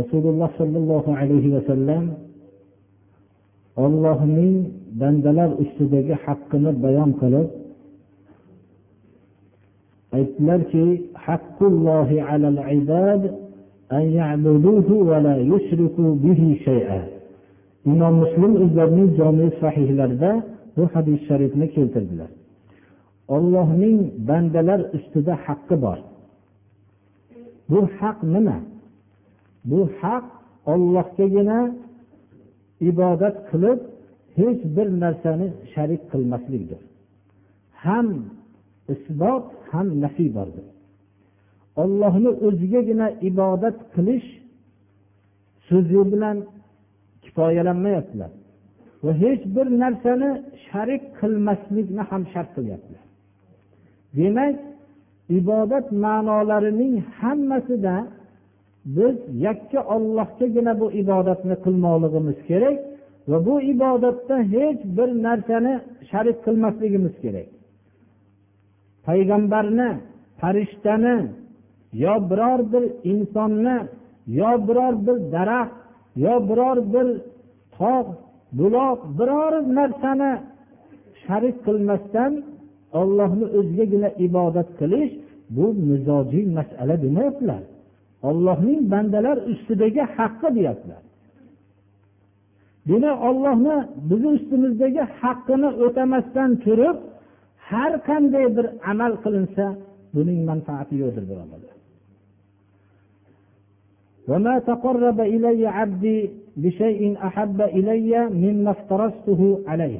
[0.00, 2.04] Rasululloh sollallohu alayhi vasallam
[3.84, 4.56] ollohning
[5.00, 7.48] bandalar ustidagi haqqini bayon qilib
[10.18, 10.84] aytdilarki
[11.26, 13.22] haqqullohi alal ibad
[13.96, 17.19] an ya'buduhu va la yushriku bihi shay'a.
[17.86, 20.30] Imom muslim o'zlarining jomi sahihlarida
[20.76, 22.30] bu hadis sharifni keltirdilar.
[23.36, 25.98] Ollohning bandalar ustida haqqi bor.
[27.70, 28.58] Bu haq nima?
[29.70, 30.26] Bu haq
[30.72, 31.60] ollohgagina
[32.90, 33.80] ibodat qilib
[34.38, 36.80] hech bir narsani sharik qilmaslikdir.
[37.84, 38.08] Ham
[38.94, 40.66] isbot ham nafiy bordir.
[41.82, 44.28] Ollohni o'zigagina ibodat qilish
[45.68, 46.36] so'zi bilan
[47.30, 48.30] kifoyalanmayaptilar
[49.04, 50.30] va hech bir narsani
[50.66, 53.04] sharik qilmaslikni ham shart qilyaptilar.
[54.18, 54.56] Demak
[55.38, 57.96] ibodat ma'nolarining hammasida
[58.96, 59.16] biz
[59.46, 62.78] yakka ollohgagina bu ibodatni qilmoqligimiz kerak
[63.30, 65.74] va bu ibodatda hech bir narsani
[66.10, 67.48] sharik qilmasligimiz kerak.
[69.06, 69.90] Payg'ambarni
[70.40, 71.16] farishtani
[72.04, 73.76] yo biror bir insonni
[74.40, 75.79] yo biror bir daraxt
[76.16, 77.08] yo biror bir
[77.76, 78.08] tog'
[78.58, 80.32] buloq biror narsani
[81.22, 82.32] sharik qilmasdan
[83.00, 85.12] ollohni o'zigagina ibodat qilish
[85.56, 87.62] bu mizojiy masala demayaptilar.
[88.28, 91.02] Ollohning bandalar ustidagi haqqi deyaptilar.
[92.88, 93.76] Demak ollohni
[94.10, 96.96] bizni ustimizdagi haqqini o'tamasdan turib
[97.70, 99.64] har qanday bir amal qilinsa
[100.14, 101.79] buning manfaati yo'qdir birodarlar
[104.29, 108.11] وما تقرب إلي عبدي بشيء أحب إلي
[108.43, 109.99] مما افترضته عليه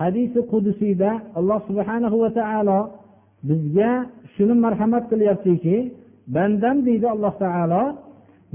[0.00, 2.80] hadisi qudusiyda alloh subhanahu va taolo
[3.48, 3.90] bizga
[4.34, 5.76] shuni marhamat qilyaptiki
[6.34, 7.84] bandam deydi alloh taolo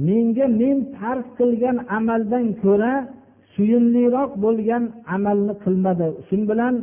[0.07, 2.93] menga men farz qilgan amaldan ko'ra
[3.55, 4.83] suyumliroq bo'lgan
[5.15, 6.73] amalni qilmadi shu bilan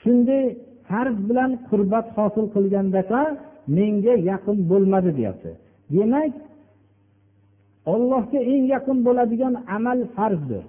[0.00, 0.44] shunday
[0.88, 3.22] farz bilan qurbat hosil qilgandaqa
[3.76, 5.50] menga yaqin bo'lmadi deyapti
[5.94, 6.32] demak
[7.93, 10.65] ollohga eng yaqin bo'ladigan amal farzdir.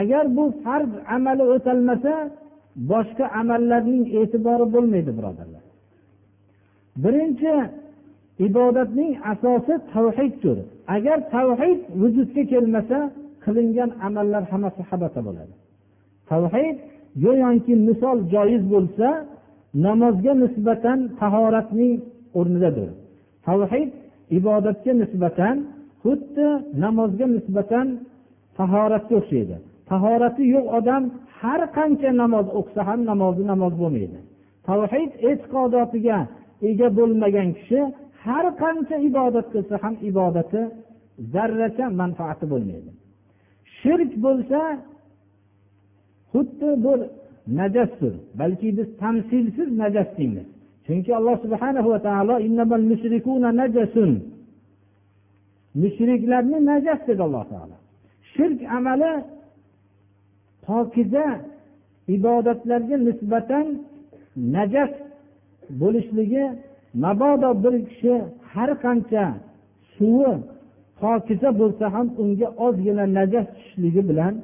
[0.00, 2.14] Agar bu farz amali o'talmasa
[2.90, 5.64] boshqa amallarning e'tibori bo'lmaydi birodarlar.
[7.04, 7.52] Birinchi
[8.46, 10.58] ibodatning asosi tavhiddir.
[10.96, 12.98] Agar tavhid vujudga kelmasa
[13.44, 15.54] qilingan amallar hammasi habata bo'ladi.
[16.30, 16.76] Tavhid
[17.24, 19.08] go'yoki misol joiz bo'lsa
[19.86, 21.94] namozga nisbatan tahoratning
[22.38, 22.88] o'rnidadir.
[23.46, 23.90] Tavhid
[24.38, 25.56] ibodatga nisbatan
[26.08, 26.48] xuddi
[26.84, 27.86] namozga nisbatan
[28.58, 29.56] tahoratga o'xshaydi.
[29.90, 31.02] Tahorati yo'q odam
[31.40, 34.18] har qancha namoz o'qisa ham namozi namoz bo'lmaydi.
[34.68, 36.18] Tavhid e'tiqodotiga
[36.68, 37.80] ega bo'lmagan kishi
[38.24, 40.60] har qancha ibodat qilsa ham ibodati
[41.32, 42.90] zarracha manfaati bo'lmaydi.
[43.78, 44.60] Shirk bo'lsa
[46.32, 46.98] xuddi bir
[47.58, 50.48] najasdir balki biz tamsilsiz najas deymiz.
[50.86, 52.34] Chunki alloh subhana va taolo
[55.80, 57.76] mushriklarni najas dedi alloh taolo.
[58.32, 59.12] Shirk amali
[60.66, 61.26] pokiza
[62.16, 63.66] ibodatlarga nisbatan
[64.56, 64.92] najas
[65.80, 66.44] bo'lishligi
[67.04, 68.14] mabodo bir kishi
[68.52, 69.24] har qancha
[69.94, 70.32] suvi
[71.00, 74.34] pokiza bo'lsa ham unga ozgina najas tushishligi bilan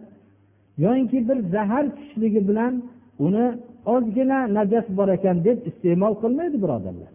[0.85, 2.73] yoinki bir zahar tushishligi bilan
[3.27, 3.47] uni
[3.95, 7.13] ozgina najas bor ekan deb iste'mol qilmaydi birodarlar.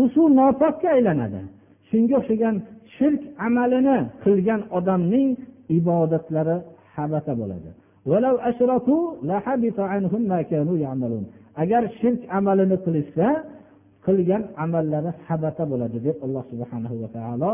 [0.00, 1.40] U suv nopokka aylanadi.
[1.88, 2.56] Shunga o'xshagan
[3.00, 5.28] shirk amalini qilgan odamning
[5.78, 6.56] ibodatlari
[6.94, 7.70] habata bo'ladi.
[11.62, 13.28] Agar shirk amalini qilishsa
[14.06, 17.50] qilgan amallari habata bo'ladi deb alloh subhanahu va taolo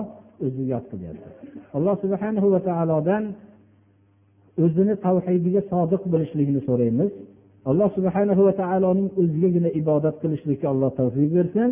[0.46, 1.28] o'zi yod qilyapti.
[1.76, 3.24] Alloh subhanahu va taolodan
[4.64, 7.10] o'zini tavhidiga sodiq bo'lishligini so'raymiz.
[7.70, 11.70] Alloh subhanahu va taoloning o'zigagina ibodat qilishlikka alloh tavfiq bersin.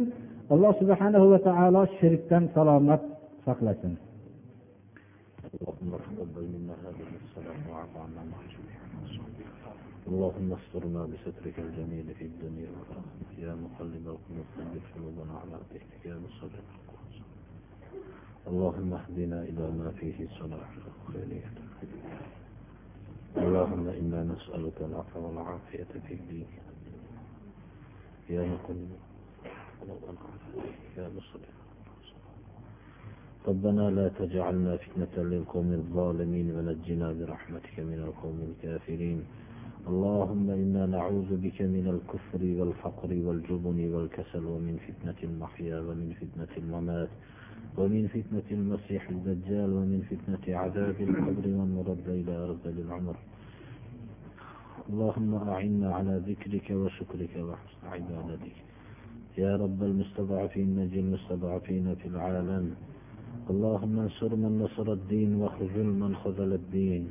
[0.54, 3.02] Alloh subhanahu va taolo shirkdan salomat
[3.44, 3.96] saqlasin
[10.08, 13.40] اللهم استرنا بسترك الجميل في الدنيا والآخرة.
[13.44, 16.02] يا مقلب القلوب ثبت قلوبنا على دينك.
[16.04, 17.24] يا مصرف القلوب.
[18.46, 21.50] اللهم اهدنا إلى ما فيه صلاح وخيرية.
[23.36, 26.48] اللهم إنا نسألك العفو والعافية في الدين.
[28.30, 28.90] يا مقلب
[29.80, 30.80] قلوبنا على دينك.
[30.98, 31.63] يا مصرف
[33.48, 39.20] ربنا لا تجعلنا فتنة للقوم الظالمين ونجنا برحمتك من القوم الكافرين.
[39.88, 47.08] اللهم إنا نعوذ بك من الكفر والفقر والجبن والكسل ومن فتنة المحيا ومن فتنة الممات
[47.78, 53.16] ومن فتنة المسيح الدجال ومن فتنة عذاب القبر والمرد إلى أرذل العمر.
[54.88, 58.56] اللهم أعنا على ذكرك وشكرك وحسن عبادتك.
[59.38, 62.74] يا رب المستضعفين نجي المستضعفين في العالم.
[63.50, 67.10] اللهم انصر من نصر الدين وخذل من خذل الدين.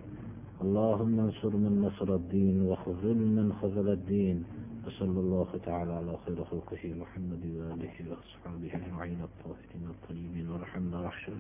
[0.62, 4.44] اللهم انصر من نصر الدين وخذل من خذل الدين.
[4.88, 10.50] وصلى الله تعالى على خير خلقه محمد وآله وأصحابه أجمعين الطاهرين الطيبين.
[10.50, 11.38] ورحمنا وحشر